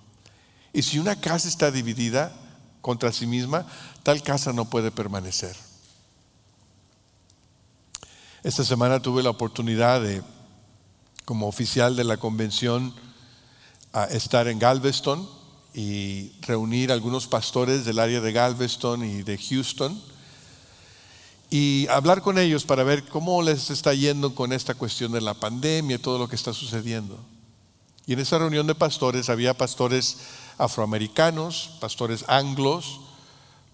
Y 0.72 0.82
si 0.82 0.98
una 0.98 1.16
casa 1.16 1.48
está 1.48 1.70
dividida 1.70 2.32
contra 2.80 3.12
sí 3.12 3.26
misma, 3.26 3.66
tal 4.02 4.22
casa 4.22 4.52
no 4.52 4.70
puede 4.70 4.90
permanecer. 4.90 5.56
Esta 8.42 8.64
semana 8.64 9.00
tuve 9.00 9.22
la 9.22 9.30
oportunidad 9.30 10.00
de, 10.00 10.22
como 11.24 11.48
oficial 11.48 11.96
de 11.96 12.04
la 12.04 12.16
convención, 12.16 12.94
a 13.92 14.04
estar 14.04 14.48
en 14.48 14.58
Galveston 14.58 15.28
y 15.74 16.32
reunir 16.42 16.92
algunos 16.92 17.26
pastores 17.26 17.85
del 17.85 17.98
área 17.98 18.20
de 18.20 18.32
Galveston 18.32 19.04
y 19.04 19.22
de 19.22 19.38
Houston 19.38 20.00
y 21.52 21.87
hablar 21.88 22.22
con 22.22 22.38
ellos 22.38 22.64
para 22.64 22.82
ver 22.82 23.04
cómo 23.04 23.42
les 23.42 23.68
está 23.68 23.92
yendo 23.92 24.35
con 24.35 24.54
esta 24.54 24.74
cuestión 24.74 25.12
de 25.12 25.20
la 25.20 25.35
pandemia 25.35 25.96
y 25.96 25.98
todo 25.98 26.18
lo 26.18 26.26
que 26.26 26.37
está 26.37 26.54
sucediendo. 26.54 27.18
Y 28.06 28.14
en 28.14 28.20
esa 28.20 28.38
reunión 28.38 28.66
de 28.66 28.74
pastores 28.74 29.28
había 29.28 29.52
pastores 29.52 30.16
afroamericanos, 30.56 31.72
pastores 31.78 32.24
anglos, 32.26 33.00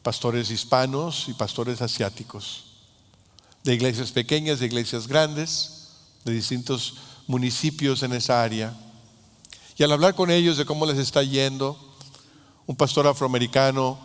pastores 0.02 0.50
hispanos 0.50 1.26
y 1.28 1.34
pastores 1.34 1.80
asiáticos, 1.80 2.64
de 3.62 3.74
iglesias 3.74 4.10
pequeñas, 4.10 4.58
de 4.58 4.66
iglesias 4.66 5.06
grandes, 5.06 5.90
de 6.24 6.32
distintos 6.32 6.94
municipios 7.28 8.02
en 8.02 8.14
esa 8.14 8.42
área. 8.42 8.74
Y 9.76 9.84
al 9.84 9.92
hablar 9.92 10.16
con 10.16 10.30
ellos 10.30 10.56
de 10.56 10.64
cómo 10.64 10.84
les 10.86 10.98
está 10.98 11.22
yendo, 11.22 11.78
un 12.66 12.74
pastor 12.74 13.06
afroamericano 13.06 13.96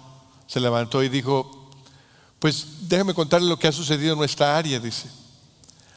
se 0.45 0.59
levantó 0.59 1.01
y 1.01 1.09
dijo, 1.09 1.71
pues 2.37 2.87
déjeme 2.89 3.15
contarle 3.15 3.49
lo 3.49 3.57
que 3.57 3.67
ha 3.67 3.71
sucedido 3.71 4.13
en 4.13 4.19
nuestra 4.19 4.55
área, 4.55 4.79
dice. 4.79 5.09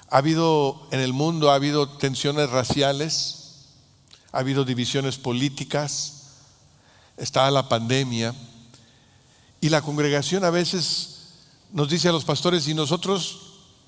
Ha 0.09 0.19
habido 0.19 0.87
en 0.93 1.01
el 1.01 1.13
mundo, 1.13 1.51
ha 1.51 1.57
habido 1.57 1.89
tensiones 1.89 2.49
raciales, 2.49 3.67
ha 4.33 4.39
habido 4.39 4.65
divisiones 4.65 5.19
políticas, 5.19 6.29
está 7.17 7.51
la 7.51 7.69
pandemia. 7.69 8.35
Y 9.61 9.69
la 9.69 9.83
congregación 9.83 10.45
a 10.45 10.51
veces 10.51 11.17
nos 11.73 11.89
dice 11.89 12.09
a 12.09 12.13
los 12.13 12.25
pastores, 12.25 12.69
¿y 12.69 12.75
nosotros 12.75 13.41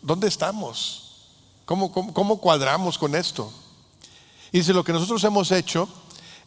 dónde 0.02 0.26
estamos? 0.26 1.07
¿Cómo, 1.68 1.92
cómo 1.92 2.40
cuadramos 2.40 2.96
con 2.96 3.14
esto? 3.14 3.52
Y 4.52 4.60
dice, 4.60 4.72
lo 4.72 4.84
que 4.84 4.92
nosotros 4.94 5.22
hemos 5.24 5.52
hecho 5.52 5.86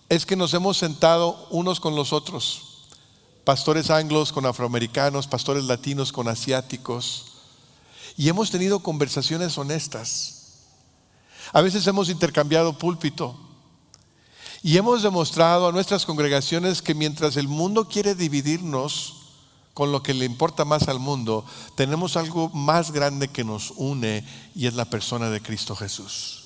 es 0.10 0.26
que 0.26 0.36
nos 0.36 0.52
hemos 0.56 0.78
sentado 0.78 1.46
unos 1.52 1.80
con 1.80 1.96
los 1.96 2.12
otros 2.12 2.88
pastores 3.44 3.92
anglos 3.92 4.32
con 4.32 4.48
afroamericanos, 4.48 5.28
pastores 5.28 5.66
latinos 5.66 6.12
con 6.12 6.28
asiáticos, 6.28 7.34
y 8.18 8.30
hemos 8.30 8.50
tenido 8.50 8.80
conversaciones 8.80 9.60
honestas. 9.60 10.64
A 11.54 11.62
veces 11.62 11.86
hemos 11.86 12.10
intercambiado 12.10 12.80
púlpito 12.80 13.38
y 14.64 14.76
hemos 14.78 15.04
demostrado 15.04 15.68
a 15.68 15.72
nuestras 15.72 16.04
congregaciones 16.04 16.82
que 16.82 16.96
mientras 16.96 17.38
el 17.38 17.48
mundo 17.48 17.88
quiere 17.88 18.16
dividirnos 18.16 19.21
con 19.82 19.92
lo 19.92 20.04
que 20.04 20.14
le 20.14 20.26
importa 20.26 20.64
más 20.64 20.90
al 20.90 21.00
mundo, 21.00 21.44
tenemos 21.74 22.16
algo 22.16 22.50
más 22.50 22.92
grande 22.92 23.30
que 23.30 23.44
nos 23.44 23.74
une 23.78 24.24
y 24.54 24.68
es 24.68 24.76
la 24.76 24.86
persona 24.86 25.32
de 25.32 25.42
Cristo 25.42 25.76
Jesús. 25.76 26.44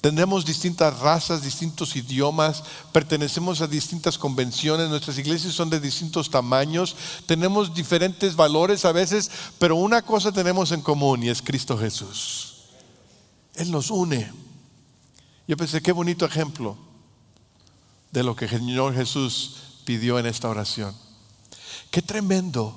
Tenemos 0.00 0.44
distintas 0.44 0.96
razas, 1.00 1.42
distintos 1.42 1.96
idiomas, 1.96 2.62
pertenecemos 2.92 3.60
a 3.62 3.66
distintas 3.66 4.16
convenciones, 4.16 4.88
nuestras 4.88 5.18
iglesias 5.18 5.54
son 5.54 5.70
de 5.70 5.80
distintos 5.80 6.30
tamaños, 6.30 6.94
tenemos 7.26 7.74
diferentes 7.74 8.36
valores 8.36 8.84
a 8.84 8.92
veces, 8.92 9.28
pero 9.58 9.74
una 9.74 10.02
cosa 10.02 10.30
tenemos 10.30 10.70
en 10.70 10.82
común 10.82 11.24
y 11.24 11.30
es 11.30 11.42
Cristo 11.42 11.76
Jesús. 11.76 12.58
Él 13.56 13.72
nos 13.72 13.90
une. 13.90 14.30
Yo 15.48 15.56
pensé, 15.56 15.82
qué 15.82 15.90
bonito 15.90 16.24
ejemplo 16.24 16.76
de 18.12 18.22
lo 18.22 18.36
que 18.36 18.44
el 18.44 18.52
Señor 18.52 18.94
Jesús 18.94 19.56
pidió 19.84 20.20
en 20.20 20.26
esta 20.26 20.48
oración. 20.48 21.03
Qué 21.94 22.02
tremendo 22.02 22.76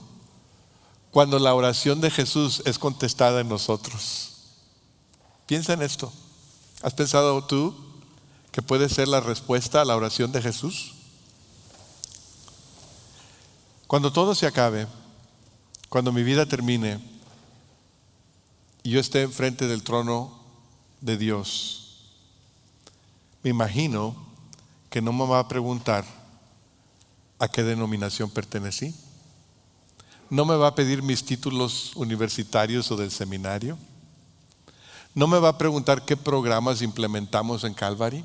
cuando 1.09 1.39
la 1.39 1.55
oración 1.55 2.01
de 2.01 2.11
Jesús 2.11 2.61
es 2.67 2.77
contestada 2.77 3.41
en 3.41 3.49
nosotros. 3.49 4.33
Piensa 5.47 5.73
en 5.73 5.81
esto. 5.81 6.13
¿Has 6.83 6.93
pensado 6.93 7.43
tú 7.43 7.75
que 8.51 8.61
puede 8.61 8.87
ser 8.89 9.07
la 9.07 9.19
respuesta 9.19 9.81
a 9.81 9.85
la 9.85 9.95
oración 9.95 10.31
de 10.31 10.43
Jesús? 10.43 10.93
Cuando 13.87 14.13
todo 14.13 14.35
se 14.35 14.45
acabe, 14.45 14.85
cuando 15.89 16.11
mi 16.11 16.21
vida 16.21 16.45
termine 16.45 16.99
y 18.83 18.91
yo 18.91 18.99
esté 18.99 19.23
enfrente 19.23 19.65
del 19.65 19.81
trono 19.81 20.31
de 21.01 21.17
Dios, 21.17 22.03
me 23.41 23.49
imagino 23.49 24.15
que 24.91 25.01
no 25.01 25.11
me 25.11 25.25
va 25.25 25.39
a 25.39 25.47
preguntar 25.47 26.05
a 27.39 27.47
qué 27.47 27.63
denominación 27.63 28.29
pertenecí. 28.29 28.93
No 30.29 30.45
me 30.45 30.55
va 30.55 30.67
a 30.67 30.75
pedir 30.75 31.01
mis 31.01 31.23
títulos 31.23 31.95
universitarios 31.95 32.91
o 32.91 32.97
del 32.97 33.11
seminario 33.11 33.77
¿No 35.17 35.25
me 35.25 35.39
va 35.39 35.49
a 35.49 35.57
preguntar 35.57 36.05
qué 36.05 36.15
programas 36.15 36.83
implementamos 36.83 37.63
en 37.63 37.73
Calvary? 37.73 38.23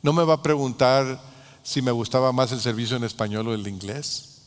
¿No 0.00 0.14
me 0.14 0.24
va 0.24 0.32
a 0.32 0.42
preguntar 0.42 1.20
si 1.62 1.82
me 1.82 1.90
gustaba 1.90 2.32
más 2.32 2.52
el 2.52 2.60
servicio 2.62 2.96
en 2.96 3.04
español 3.04 3.48
o 3.48 3.52
el 3.52 3.68
inglés? 3.68 4.40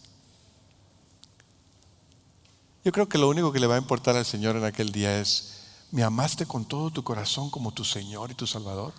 Yo 2.83 2.91
creo 2.91 3.07
que 3.07 3.19
lo 3.19 3.29
único 3.29 3.51
que 3.51 3.59
le 3.59 3.67
va 3.67 3.75
a 3.75 3.77
importar 3.77 4.15
al 4.15 4.25
Señor 4.25 4.55
en 4.55 4.63
aquel 4.63 4.91
día 4.91 5.19
es, 5.19 5.59
¿me 5.91 6.01
amaste 6.01 6.47
con 6.47 6.65
todo 6.65 6.89
tu 6.89 7.03
corazón 7.03 7.51
como 7.51 7.71
tu 7.71 7.83
Señor 7.83 8.31
y 8.31 8.33
tu 8.33 8.47
Salvador? 8.47 8.93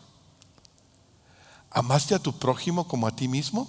¿Amaste 1.72 2.14
a 2.14 2.20
tu 2.20 2.38
prójimo 2.38 2.86
como 2.86 3.08
a 3.08 3.16
ti 3.16 3.26
mismo? 3.26 3.68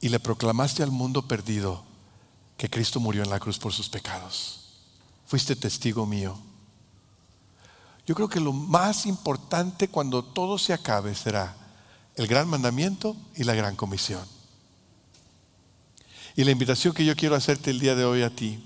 Y 0.00 0.08
le 0.08 0.18
proclamaste 0.18 0.82
al 0.82 0.90
mundo 0.90 1.22
perdido 1.28 1.84
que 2.56 2.70
Cristo 2.70 3.00
murió 3.00 3.22
en 3.22 3.30
la 3.30 3.40
cruz 3.40 3.58
por 3.58 3.72
sus 3.72 3.88
pecados. 3.88 4.60
Fuiste 5.26 5.56
testigo 5.56 6.06
mío. 6.06 6.38
Yo 8.06 8.14
creo 8.14 8.28
que 8.28 8.40
lo 8.40 8.52
más 8.52 9.06
importante 9.06 9.88
cuando 9.88 10.24
todo 10.24 10.58
se 10.58 10.72
acabe 10.72 11.14
será 11.14 11.54
el 12.16 12.26
gran 12.26 12.48
mandamiento 12.48 13.16
y 13.36 13.44
la 13.44 13.54
gran 13.54 13.76
comisión. 13.76 14.26
Y 16.36 16.44
la 16.44 16.50
invitación 16.50 16.94
que 16.94 17.04
yo 17.04 17.14
quiero 17.16 17.34
hacerte 17.34 17.70
el 17.70 17.80
día 17.80 17.94
de 17.94 18.04
hoy 18.04 18.22
a 18.22 18.34
ti 18.34 18.62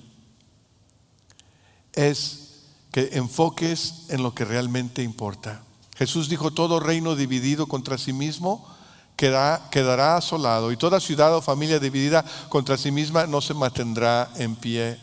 es 1.93 2.63
que 2.93 3.11
enfoques 3.13 4.07
en 4.09 4.23
lo 4.23 4.35
que 4.35 4.45
realmente 4.45 5.03
importa. 5.03 5.63
Jesús 5.97 6.29
dijo, 6.29 6.53
todo 6.53 6.81
reino 6.81 7.17
dividido 7.17 7.67
contra 7.67 7.99
sí 7.99 8.13
mismo 8.13 8.69
quedará, 9.17 10.17
asolado 10.17 10.73
y 10.73 10.77
toda 10.77 11.01
ciudad 11.01 11.35
o 11.37 11.43
familia 11.43 11.79
dividida 11.79 12.25
contra 12.49 12.77
sí 12.77 12.91
misma 12.91 13.27
no 13.27 13.41
se 13.41 13.55
mantendrá 13.55 14.31
en 14.37 14.57
pie. 14.57 14.99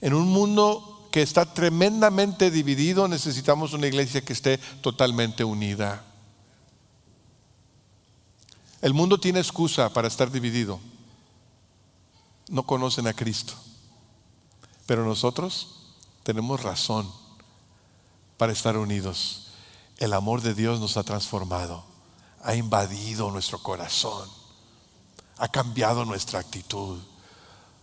En 0.00 0.14
un 0.14 0.28
mundo 0.28 1.08
que 1.10 1.22
está 1.22 1.44
tremendamente 1.44 2.50
dividido 2.50 3.06
necesitamos 3.08 3.74
una 3.74 3.86
iglesia 3.86 4.22
que 4.22 4.32
esté 4.32 4.58
totalmente 4.80 5.44
unida. 5.44 6.02
El 8.80 8.94
mundo 8.94 9.18
tiene 9.20 9.38
excusa 9.38 9.90
para 9.90 10.08
estar 10.08 10.30
dividido. 10.30 10.80
No 12.48 12.64
conocen 12.64 13.06
a 13.06 13.14
Cristo. 13.14 13.54
Pero 14.86 15.04
nosotros 15.04 15.94
tenemos 16.24 16.62
razón 16.62 17.08
para 18.36 18.52
estar 18.52 18.76
unidos. 18.76 19.52
El 19.98 20.12
amor 20.14 20.40
de 20.40 20.54
Dios 20.54 20.80
nos 20.80 20.96
ha 20.96 21.04
transformado 21.04 21.91
ha 22.42 22.54
invadido 22.54 23.30
nuestro 23.30 23.58
corazón, 23.58 24.28
ha 25.38 25.48
cambiado 25.48 26.04
nuestra 26.04 26.40
actitud, 26.40 27.00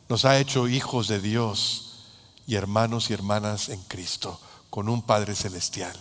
nos 0.07 0.25
ha 0.25 0.37
hecho 0.39 0.67
hijos 0.67 1.07
de 1.07 1.19
Dios 1.19 2.05
y 2.45 2.55
hermanos 2.55 3.09
y 3.09 3.13
hermanas 3.13 3.69
en 3.69 3.81
Cristo, 3.83 4.39
con 4.69 4.89
un 4.89 5.01
Padre 5.01 5.35
Celestial. 5.35 5.97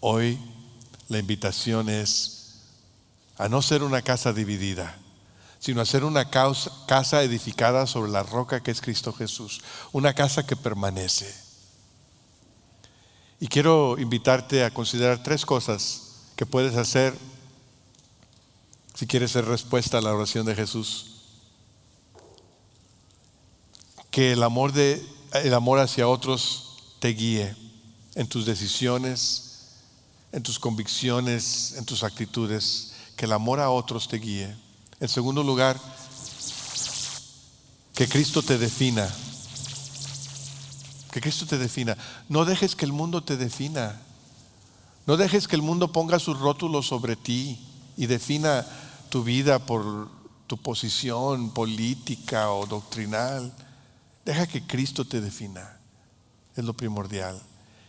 Hoy 0.00 0.38
la 1.08 1.18
invitación 1.18 1.88
es 1.88 2.62
a 3.38 3.48
no 3.48 3.62
ser 3.62 3.82
una 3.82 4.02
casa 4.02 4.32
dividida, 4.32 4.96
sino 5.58 5.80
a 5.80 5.86
ser 5.86 6.04
una 6.04 6.30
casa 6.30 7.22
edificada 7.22 7.86
sobre 7.86 8.10
la 8.10 8.22
roca 8.22 8.62
que 8.62 8.70
es 8.70 8.80
Cristo 8.80 9.12
Jesús, 9.12 9.62
una 9.92 10.14
casa 10.14 10.46
que 10.46 10.56
permanece 10.56 11.45
y 13.38 13.48
quiero 13.48 13.96
invitarte 13.98 14.64
a 14.64 14.72
considerar 14.72 15.22
tres 15.22 15.44
cosas 15.44 16.02
que 16.36 16.46
puedes 16.46 16.76
hacer 16.76 17.14
si 18.94 19.06
quieres 19.06 19.32
ser 19.32 19.44
respuesta 19.44 19.98
a 19.98 20.00
la 20.00 20.14
oración 20.14 20.46
de 20.46 20.54
Jesús. 20.54 21.12
Que 24.10 24.32
el 24.32 24.42
amor, 24.42 24.72
de, 24.72 25.04
el 25.34 25.52
amor 25.52 25.78
hacia 25.78 26.08
otros 26.08 26.94
te 26.98 27.08
guíe 27.08 27.54
en 28.14 28.26
tus 28.26 28.46
decisiones, 28.46 29.74
en 30.32 30.42
tus 30.42 30.58
convicciones, 30.58 31.74
en 31.76 31.84
tus 31.84 32.02
actitudes. 32.02 32.94
Que 33.16 33.26
el 33.26 33.32
amor 33.32 33.60
a 33.60 33.68
otros 33.68 34.08
te 34.08 34.16
guíe. 34.16 34.56
En 34.98 35.08
segundo 35.08 35.42
lugar, 35.42 35.78
que 37.94 38.08
Cristo 38.08 38.42
te 38.42 38.56
defina 38.56 39.14
que 41.10 41.20
Cristo 41.20 41.46
te 41.46 41.58
defina. 41.58 41.96
No 42.28 42.44
dejes 42.44 42.76
que 42.76 42.84
el 42.84 42.92
mundo 42.92 43.22
te 43.22 43.36
defina. 43.36 44.00
No 45.06 45.16
dejes 45.16 45.46
que 45.46 45.56
el 45.56 45.62
mundo 45.62 45.92
ponga 45.92 46.18
sus 46.18 46.38
rótulos 46.38 46.86
sobre 46.86 47.16
ti 47.16 47.58
y 47.96 48.06
defina 48.06 48.66
tu 49.08 49.22
vida 49.22 49.58
por 49.60 50.08
tu 50.46 50.56
posición 50.56 51.50
política 51.50 52.50
o 52.50 52.66
doctrinal. 52.66 53.52
Deja 54.24 54.46
que 54.46 54.66
Cristo 54.66 55.04
te 55.04 55.20
defina. 55.20 55.78
Es 56.56 56.64
lo 56.64 56.74
primordial. 56.74 57.40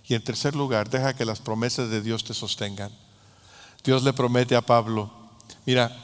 Y 0.08 0.14
en 0.14 0.24
tercer 0.24 0.56
lugar, 0.56 0.90
deja 0.90 1.16
que 1.16 1.26
las 1.26 1.40
promesas 1.40 1.90
de 1.90 2.02
Dios 2.02 2.24
te 2.24 2.34
sostengan. 2.34 2.92
Dios 3.84 4.04
le 4.04 4.14
promete 4.14 4.56
a 4.56 4.62
Pablo, 4.62 5.12
mira, 5.66 5.96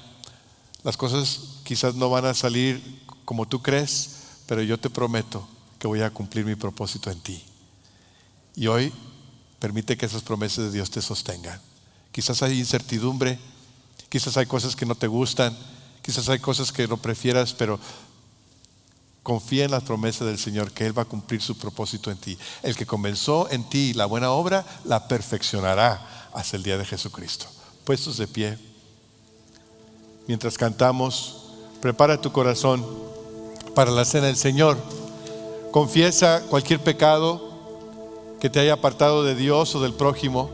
las 0.83 0.97
cosas 0.97 1.59
quizás 1.63 1.95
no 1.95 2.09
van 2.09 2.25
a 2.25 2.33
salir 2.33 3.01
como 3.25 3.47
tú 3.47 3.61
crees, 3.61 4.23
pero 4.47 4.61
yo 4.61 4.79
te 4.79 4.89
prometo 4.89 5.47
que 5.83 5.87
voy 5.89 6.01
a 6.01 6.11
cumplir 6.11 6.45
mi 6.45 6.55
propósito 6.55 7.11
en 7.11 7.19
ti. 7.19 7.43
Y 8.55 8.67
hoy 8.67 8.89
permite 9.59 9.97
que 9.97 10.05
esas 10.05 10.21
promesas 10.21 10.63
de 10.63 10.71
Dios 10.71 10.89
te 10.89 11.01
sostengan. 11.01 11.59
Quizás 12.13 12.41
hay 12.41 12.57
incertidumbre, 12.57 13.37
quizás 14.07 14.37
hay 14.37 14.45
cosas 14.45 14.77
que 14.77 14.85
no 14.85 14.95
te 14.95 15.07
gustan, 15.07 15.53
quizás 16.01 16.29
hay 16.29 16.39
cosas 16.39 16.71
que 16.71 16.87
no 16.87 16.95
prefieras, 16.95 17.51
pero 17.51 17.81
confía 19.23 19.65
en 19.65 19.71
las 19.71 19.83
promesas 19.83 20.25
del 20.25 20.39
Señor 20.39 20.71
que 20.71 20.85
Él 20.85 20.97
va 20.97 21.01
a 21.01 21.05
cumplir 21.05 21.41
su 21.41 21.57
propósito 21.57 22.11
en 22.11 22.17
ti. 22.17 22.37
El 22.61 22.77
que 22.77 22.85
comenzó 22.85 23.51
en 23.51 23.67
ti 23.67 23.93
la 23.93 24.05
buena 24.05 24.31
obra, 24.31 24.65
la 24.85 25.09
perfeccionará 25.09 26.29
hasta 26.33 26.55
el 26.55 26.63
día 26.63 26.77
de 26.77 26.85
Jesucristo. 26.85 27.47
Puestos 27.83 28.15
de 28.15 28.27
pie, 28.27 28.57
mientras 30.29 30.57
cantamos, 30.57 31.43
prepara 31.81 32.21
tu 32.21 32.31
corazón 32.31 32.87
para 33.75 33.91
la 33.91 34.05
cena 34.05 34.27
del 34.27 34.37
Señor. 34.37 35.02
Confiesa 35.73 36.43
cualquier 36.51 36.79
pecado 36.79 37.49
que 38.39 38.47
te 38.47 38.59
haya 38.59 38.73
apartado 38.73 39.23
de 39.23 39.33
Dios 39.33 39.73
o 39.73 39.81
del 39.81 39.95
prójimo. 39.95 40.51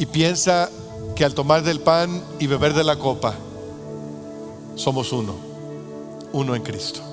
Y 0.00 0.06
piensa 0.06 0.68
que 1.14 1.24
al 1.24 1.32
tomar 1.32 1.62
del 1.62 1.78
pan 1.78 2.24
y 2.40 2.48
beber 2.48 2.74
de 2.74 2.82
la 2.82 2.98
copa, 2.98 3.36
somos 4.74 5.12
uno, 5.12 5.36
uno 6.32 6.56
en 6.56 6.62
Cristo. 6.64 7.05